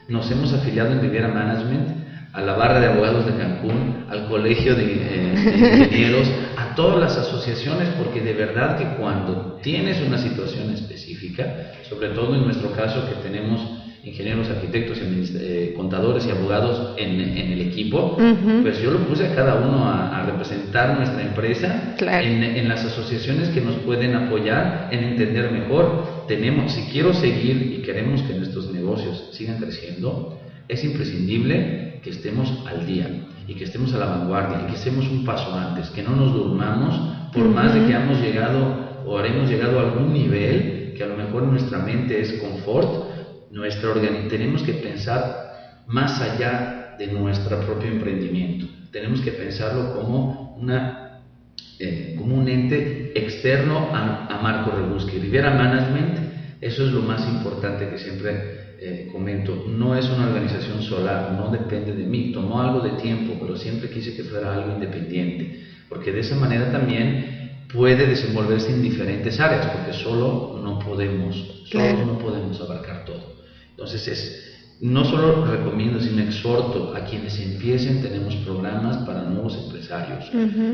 nos 0.08 0.30
hemos 0.30 0.52
afiliado 0.52 0.92
en 0.92 1.02
Riviera 1.02 1.28
Management, 1.28 2.02
a 2.32 2.40
la 2.40 2.54
barra 2.54 2.80
de 2.80 2.86
abogados 2.86 3.26
de 3.26 3.36
Cancún, 3.36 4.06
al 4.08 4.26
colegio 4.26 4.74
de, 4.74 4.84
eh, 4.84 5.34
ingenieros, 5.34 6.30
a 6.56 6.74
todas 6.74 6.98
las 6.98 7.16
asociaciones, 7.18 7.90
porque 7.98 8.22
de 8.22 8.32
verdad 8.32 8.78
que 8.78 8.96
cuando 8.96 9.58
tienes 9.62 10.00
una 10.00 10.16
situación 10.16 10.70
específica, 10.70 11.72
sobre 11.88 12.08
todo 12.08 12.34
en 12.34 12.44
nuestro 12.44 12.72
caso 12.72 13.06
que 13.06 13.28
tenemos 13.28 13.60
ingenieros, 14.04 14.48
arquitectos, 14.50 14.98
eh, 15.00 15.74
contadores 15.76 16.26
y 16.26 16.30
abogados 16.30 16.94
en, 16.98 17.20
el 17.20 17.60
equipo, 17.60 18.16
pues 18.62 18.80
yo 18.82 18.90
lo 18.90 18.98
puse 19.06 19.26
a 19.26 19.34
cada 19.34 19.54
uno 19.56 19.84
a, 19.88 20.26
representar 20.26 20.96
nuestra 20.96 21.22
empresa 21.22 21.96
en, 21.98 22.42
en, 22.42 22.68
las 22.68 22.84
asociaciones 22.84 23.48
que 23.48 23.60
nos 23.60 23.76
pueden 23.76 24.14
apoyar 24.14 24.88
en 24.92 25.04
entender 25.04 25.50
mejor. 25.50 26.26
Tenemos, 26.28 26.72
si 26.72 26.82
quiero 26.92 27.12
seguir 27.12 27.76
y 27.78 27.82
queremos 27.82 28.22
que 28.22 28.34
nuestros 28.34 28.72
negocios 28.72 29.30
sigan 29.32 29.58
creciendo, 29.58 30.38
es 30.68 30.84
imprescindible 30.84 32.00
que 32.02 32.10
estemos 32.10 32.52
al 32.66 32.86
día 32.86 33.08
y 33.46 33.54
que 33.54 33.64
estemos 33.64 33.92
a 33.94 33.98
la 33.98 34.06
vanguardia 34.06 34.62
y 34.62 34.70
que 34.70 34.76
estemos 34.76 35.06
un 35.08 35.24
paso 35.24 35.54
antes, 35.54 35.90
que 35.90 36.02
no 36.02 36.14
nos 36.16 36.32
durmamos 36.32 36.98
por 37.32 37.44
más 37.48 37.74
de 37.74 37.80
que 37.80 37.94
hayamos 37.94 38.20
llegado 38.20 39.02
o 39.06 39.18
haremos 39.18 39.48
llegado 39.48 39.78
a 39.78 39.82
algún 39.82 40.12
nivel 40.12 40.94
que 40.96 41.02
a 41.02 41.06
lo 41.06 41.16
mejor 41.16 41.44
nuestra 41.44 41.78
mente 41.78 42.20
es 42.20 42.34
confort, 42.34 43.11
nuestra 43.52 43.92
tenemos 44.28 44.62
que 44.62 44.72
pensar 44.72 45.84
más 45.86 46.20
allá 46.20 46.96
de 46.98 47.06
nuestro 47.08 47.60
propio 47.60 47.90
emprendimiento. 47.90 48.66
Tenemos 48.90 49.20
que 49.20 49.32
pensarlo 49.32 49.94
como, 49.94 50.56
una, 50.58 51.20
eh, 51.78 52.16
como 52.18 52.36
un 52.36 52.48
ente 52.48 53.12
externo 53.14 53.90
a, 53.92 54.26
a 54.26 54.42
Marco 54.42 54.70
Rebusque. 54.70 55.18
Riviera 55.18 55.50
Management, 55.50 56.18
eso 56.60 56.86
es 56.86 56.92
lo 56.92 57.02
más 57.02 57.28
importante 57.28 57.88
que 57.88 57.98
siempre 57.98 58.76
eh, 58.78 59.08
comento, 59.12 59.66
no 59.68 59.96
es 59.96 60.08
una 60.08 60.26
organización 60.26 60.82
solar, 60.82 61.32
no 61.32 61.50
depende 61.50 61.92
de 61.92 62.04
mí, 62.04 62.32
tomó 62.32 62.60
algo 62.60 62.80
de 62.80 63.00
tiempo, 63.00 63.36
pero 63.40 63.56
siempre 63.56 63.90
quise 63.90 64.16
que 64.16 64.24
fuera 64.24 64.54
algo 64.54 64.72
independiente, 64.72 65.60
porque 65.88 66.10
de 66.10 66.20
esa 66.20 66.36
manera 66.36 66.72
también 66.72 67.68
puede 67.72 68.06
desenvolverse 68.06 68.72
en 68.72 68.82
diferentes 68.82 69.38
áreas, 69.38 69.66
porque 69.66 69.92
solo 69.92 70.60
no 70.62 70.78
podemos, 70.78 71.62
solo 71.70 72.04
no 72.06 72.18
podemos 72.18 72.60
abarcar 72.60 73.04
todo. 73.04 73.31
Entonces 73.82 74.08
es 74.08 74.52
no 74.82 75.04
solo 75.04 75.46
recomiendo, 75.46 76.00
sino 76.00 76.22
exhorto 76.22 76.92
a 76.96 77.04
quienes 77.04 77.38
empiecen, 77.38 78.02
tenemos 78.02 78.34
programas 78.36 78.96
para 79.06 79.22
nuevos 79.22 79.56
empresarios, 79.56 80.28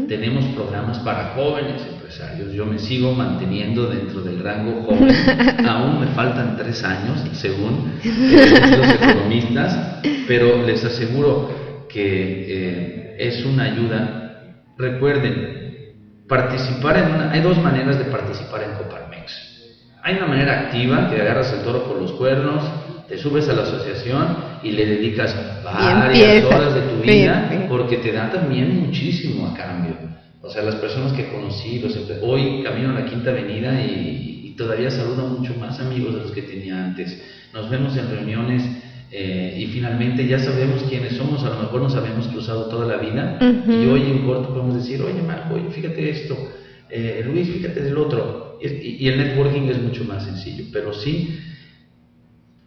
tenemos 0.09 0.47
programas 0.55 0.99
para 1.01 1.35
jóvenes 1.35 1.83
empresarios, 1.87 2.55
yo 2.55 2.65
me 2.65 2.79
sigo 2.79 3.13
manteniendo 3.13 3.87
dentro 3.87 4.23
del 4.23 4.43
rango 4.43 4.83
joven, 4.83 5.15
aún 5.69 6.01
me 6.01 6.07
faltan 6.15 6.57
tres 6.57 6.83
años, 6.85 7.23
según 7.33 7.93
eh, 8.03 8.79
los 8.79 8.95
economistas, 8.95 10.01
pero 10.27 10.65
les 10.65 10.83
aseguro 10.87 11.51
que 11.91 12.47
eh, 12.49 13.17
es 13.19 13.45
una 13.45 13.65
ayuda. 13.65 14.55
Recuerden, 14.79 16.25
participar 16.27 16.97
en 16.97 17.15
una, 17.15 17.31
hay 17.31 17.43
dos 17.43 17.59
maneras 17.59 17.99
de 17.99 18.07
participar 18.07 18.63
en 18.63 18.73
Coparmex. 18.79 19.49
Hay 20.03 20.17
una 20.17 20.27
manera 20.29 20.61
activa, 20.61 21.11
que 21.11 21.21
agarras 21.21 21.53
el 21.53 21.63
toro 21.63 21.85
por 21.85 22.01
los 22.01 22.13
cuernos, 22.13 22.65
te 23.09 23.17
subes 23.17 23.49
a 23.49 23.55
la 23.55 23.63
asociación 23.63 24.37
y 24.63 24.73
le 24.73 24.85
dedicas 24.85 25.35
varias 25.65 26.45
horas 26.45 26.75
de 26.75 26.81
tu 26.83 27.03
vida 27.03 27.67
porque 27.69 27.97
te 27.99 28.13
da 28.13 28.31
también 28.31 28.81
muchísimo 28.81 29.47
a 29.49 29.55
cambio. 29.55 29.95
O 30.43 30.51
sea, 30.51 30.63
las 30.63 30.77
personas 30.77 31.13
que 31.13 31.29
conocí, 31.29 31.79
los, 31.79 31.97
hoy 32.23 32.63
camino 32.63 32.91
a 32.91 33.01
la 33.01 33.07
Quinta 33.07 33.31
Avenida 33.31 33.81
y, 33.83 34.55
todavía 34.59 34.91
saludo 34.91 35.25
a 35.25 35.29
muchos 35.29 35.57
más 35.57 35.79
amigos 35.79 36.15
de 36.15 36.21
los 36.21 36.33
que 36.33 36.43
tenía 36.43 36.85
antes. 36.85 37.23
Nos 37.55 37.71
vemos 37.71 37.97
en 37.97 38.11
reuniones 38.11 38.65
eh, 39.13 39.57
y 39.57 39.67
finalmente 39.67 40.27
ya 40.27 40.41
sabemos 40.41 40.83
quiénes 40.89 41.13
somos, 41.17 41.45
a 41.45 41.51
lo 41.51 41.61
mejor 41.61 41.83
nos 41.83 41.95
habíamos 41.95 42.27
cruzado 42.27 42.65
toda 42.65 42.85
la 42.85 42.97
vida 42.97 43.39
y 43.41 43.87
hoy 43.87 44.03
en 44.03 44.27
corto 44.27 44.53
podemos 44.53 44.75
decir, 44.75 45.01
oye 45.01 45.23
Marco, 45.23 45.55
oye, 45.55 45.71
fíjate 45.71 46.11
esto, 46.11 46.37
eh, 46.91 47.23
Luis, 47.25 47.49
fíjate 47.49 47.83
del 47.83 47.99
otro. 47.99 48.59
Y, 48.61 49.05
y 49.05 49.09
el 49.09 49.19
networking 49.19 49.69
es 49.69 49.81
mucho 49.81 50.03
más 50.03 50.25
sencillo, 50.25 50.65
pero 50.73 50.93
sí 50.93 51.39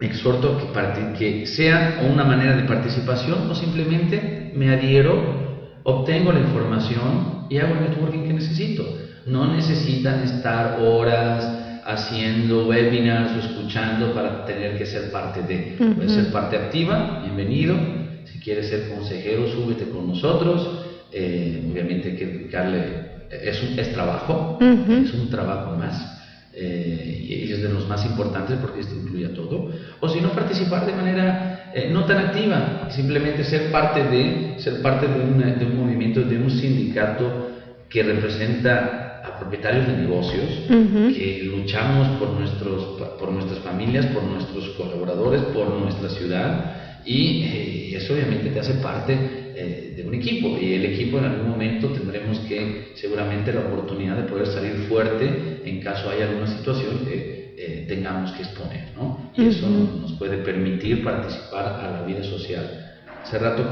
exhorto 0.04 0.58
que, 0.58 1.12
que 1.18 1.46
sea 1.46 2.00
una 2.10 2.24
manera 2.24 2.56
de 2.56 2.64
participación 2.64 3.50
o 3.50 3.54
simplemente 3.54 4.52
me 4.54 4.70
adhiero, 4.70 5.80
obtengo 5.82 6.32
la 6.32 6.40
información 6.40 7.46
y 7.48 7.58
hago 7.58 7.74
el 7.74 7.80
networking 7.90 8.24
que 8.24 8.32
necesito. 8.32 8.84
No 9.26 9.52
necesitan 9.54 10.22
estar 10.24 10.80
horas 10.80 11.80
haciendo 11.84 12.68
webinars 12.68 13.32
o 13.36 13.38
escuchando 13.38 14.12
para 14.14 14.44
tener 14.44 14.76
que 14.78 14.86
ser 14.86 15.10
parte 15.10 15.42
de. 15.42 15.76
Puedes 15.94 16.12
ser 16.12 16.32
parte 16.32 16.56
activa, 16.56 17.20
bienvenido. 17.22 17.76
Si 18.24 18.38
quieres 18.38 18.68
ser 18.68 18.88
consejero, 18.88 19.48
súbete 19.48 19.88
con 19.88 20.08
nosotros. 20.08 20.84
Eh, 21.12 21.68
obviamente 21.70 22.10
hay 22.10 22.16
que 22.16 22.26
dedicarle, 22.26 22.84
es, 23.30 23.62
un, 23.62 23.78
es 23.78 23.92
trabajo, 23.92 24.58
es 24.60 25.12
un 25.12 25.28
trabajo 25.28 25.76
más 25.76 26.11
eh, 26.54 27.18
y 27.22 27.52
es 27.52 27.62
de 27.62 27.68
los 27.68 27.88
más 27.88 28.04
importantes 28.04 28.58
porque 28.60 28.80
esto 28.80 28.94
incluye 28.94 29.26
a 29.26 29.34
todo, 29.34 29.72
o 30.00 30.08
si 30.08 30.20
no 30.20 30.30
participar 30.30 30.86
de 30.86 30.92
manera 30.92 31.70
eh, 31.74 31.90
no 31.92 32.04
tan 32.04 32.18
activa, 32.18 32.88
simplemente 32.90 33.44
ser 33.44 33.72
parte 33.72 34.04
de, 34.04 34.60
ser 34.62 34.82
parte 34.82 35.06
de, 35.06 35.14
de, 35.56 35.66
un 35.66 35.76
movimiento, 35.76 36.20
de 36.22 36.36
un 36.36 36.50
sindicato 36.50 37.48
que 37.88 38.02
representa 38.02 39.20
a 39.24 39.38
propietarios 39.38 39.86
de 39.86 39.96
negocios, 39.96 40.66
que 41.14 41.42
luchamos 41.44 42.08
por, 42.18 42.30
nuestros, 42.30 42.82
por 43.18 43.30
nuestras 43.30 43.60
familias, 43.60 44.06
por 44.06 44.24
nuestros 44.24 44.70
colaboradores, 44.70 45.42
por 45.54 45.68
nuestra 45.70 46.08
ciudad, 46.10 46.74
y 47.04 47.44
eh, 47.44 47.96
eso 47.96 48.14
obviamente 48.14 48.50
te 48.50 48.60
hace 48.60 48.74
parte 48.74 49.41
eh, 49.54 49.94
de 49.96 50.06
un 50.06 50.14
equipo 50.14 50.58
y 50.60 50.74
el 50.74 50.84
equipo 50.86 51.18
en 51.18 51.24
algún 51.24 51.50
momento 51.50 51.88
tendremos 51.88 52.38
que 52.40 52.92
seguramente 52.94 53.52
la 53.52 53.60
oportunidad 53.60 54.16
de 54.16 54.28
poder 54.28 54.46
salir 54.46 54.72
fuerte 54.88 55.60
en 55.64 55.80
caso 55.80 56.10
haya 56.10 56.28
alguna 56.28 56.46
situación 56.46 57.04
que 57.04 57.54
eh, 57.56 57.84
tengamos 57.88 58.32
que 58.32 58.42
exponer, 58.42 58.88
¿no? 58.96 59.30
Y 59.36 59.46
eso 59.48 59.68
nos 59.68 60.12
puede 60.14 60.38
permitir 60.38 61.04
participar 61.04 61.80
a 61.80 61.90
la 61.92 62.06
vida 62.06 62.24
social. 62.24 62.98
Hace 63.22 63.38
rato 63.38 63.64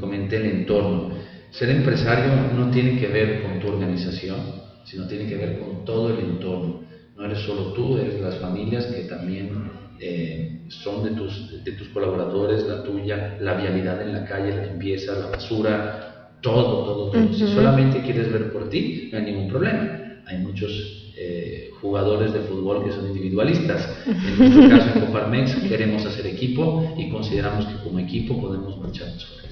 comenté 0.00 0.36
el 0.36 0.46
entorno. 0.46 1.14
Ser 1.50 1.70
empresario 1.70 2.32
no 2.54 2.70
tiene 2.70 2.98
que 2.98 3.06
ver 3.06 3.42
con 3.42 3.58
tu 3.58 3.68
organización, 3.68 4.36
sino 4.84 5.06
tiene 5.06 5.26
que 5.26 5.36
ver 5.36 5.58
con 5.58 5.84
todo 5.84 6.12
el 6.12 6.20
entorno. 6.20 6.82
No 7.16 7.24
eres 7.24 7.38
solo 7.40 7.72
tú, 7.72 7.96
eres 7.96 8.20
las 8.20 8.36
familias 8.36 8.86
que 8.86 9.04
también 9.04 9.67
eh, 10.00 10.64
son 10.68 11.04
de 11.04 11.10
tus, 11.10 11.64
de 11.64 11.72
tus 11.72 11.88
colaboradores, 11.88 12.66
la 12.66 12.82
tuya, 12.82 13.36
la 13.40 13.54
vialidad 13.54 14.00
en 14.02 14.12
la 14.12 14.24
calle, 14.24 14.54
la 14.54 14.66
limpieza, 14.66 15.18
la 15.18 15.26
basura, 15.26 16.30
todo, 16.40 16.84
todo, 16.84 17.10
todo. 17.10 17.32
Si 17.32 17.46
solamente 17.48 18.02
quieres 18.02 18.32
ver 18.32 18.52
por 18.52 18.68
ti, 18.68 19.08
no 19.12 19.18
hay 19.18 19.24
ningún 19.24 19.48
problema. 19.48 20.22
Hay 20.26 20.38
muchos 20.38 21.12
eh, 21.16 21.70
jugadores 21.80 22.32
de 22.32 22.40
fútbol 22.40 22.84
que 22.84 22.92
son 22.92 23.06
individualistas. 23.06 23.88
En 24.06 24.38
nuestro 24.38 24.68
caso, 24.68 24.90
en 24.94 25.06
Coparmex, 25.06 25.54
queremos 25.68 26.04
hacer 26.06 26.26
equipo 26.26 26.94
y 26.96 27.08
consideramos 27.08 27.66
que 27.66 27.82
como 27.82 27.98
equipo 27.98 28.40
podemos 28.40 28.78
marcharnos. 28.78 29.47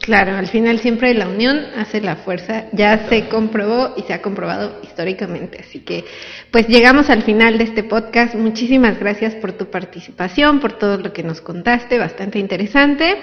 Claro, 0.00 0.36
al 0.36 0.46
final 0.48 0.78
siempre 0.80 1.14
la 1.14 1.28
unión 1.28 1.58
hace 1.76 2.00
la 2.00 2.16
fuerza, 2.16 2.66
ya 2.72 3.08
se 3.08 3.28
comprobó 3.28 3.94
y 3.96 4.02
se 4.02 4.12
ha 4.12 4.22
comprobado 4.22 4.80
históricamente. 4.82 5.58
Así 5.60 5.80
que, 5.80 6.04
pues 6.50 6.68
llegamos 6.68 7.08
al 7.08 7.22
final 7.22 7.58
de 7.58 7.64
este 7.64 7.82
podcast. 7.82 8.34
Muchísimas 8.34 8.98
gracias 8.98 9.34
por 9.36 9.52
tu 9.52 9.66
participación, 9.70 10.60
por 10.60 10.74
todo 10.74 10.98
lo 10.98 11.12
que 11.12 11.22
nos 11.22 11.40
contaste, 11.40 11.98
bastante 11.98 12.38
interesante. 12.38 13.16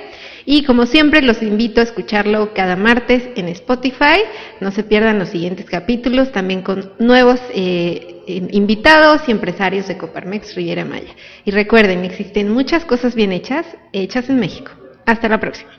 Y 0.45 0.63
como 0.63 0.85
siempre, 0.85 1.21
los 1.21 1.41
invito 1.41 1.79
a 1.79 1.83
escucharlo 1.83 2.53
cada 2.53 2.75
martes 2.75 3.29
en 3.35 3.49
Spotify. 3.49 4.23
No 4.59 4.71
se 4.71 4.83
pierdan 4.83 5.19
los 5.19 5.29
siguientes 5.29 5.65
capítulos, 5.65 6.31
también 6.31 6.61
con 6.61 6.93
nuevos 6.99 7.39
eh, 7.53 8.23
invitados 8.27 9.21
y 9.27 9.31
empresarios 9.31 9.87
de 9.87 9.97
Coparmex 9.97 10.55
Riviera 10.55 10.85
Maya. 10.85 11.13
Y 11.45 11.51
recuerden, 11.51 12.03
existen 12.03 12.51
muchas 12.51 12.83
cosas 12.83 13.15
bien 13.15 13.31
hechas, 13.31 13.65
hechas 13.91 14.29
en 14.29 14.39
México. 14.39 14.71
Hasta 15.05 15.29
la 15.29 15.39
próxima. 15.39 15.73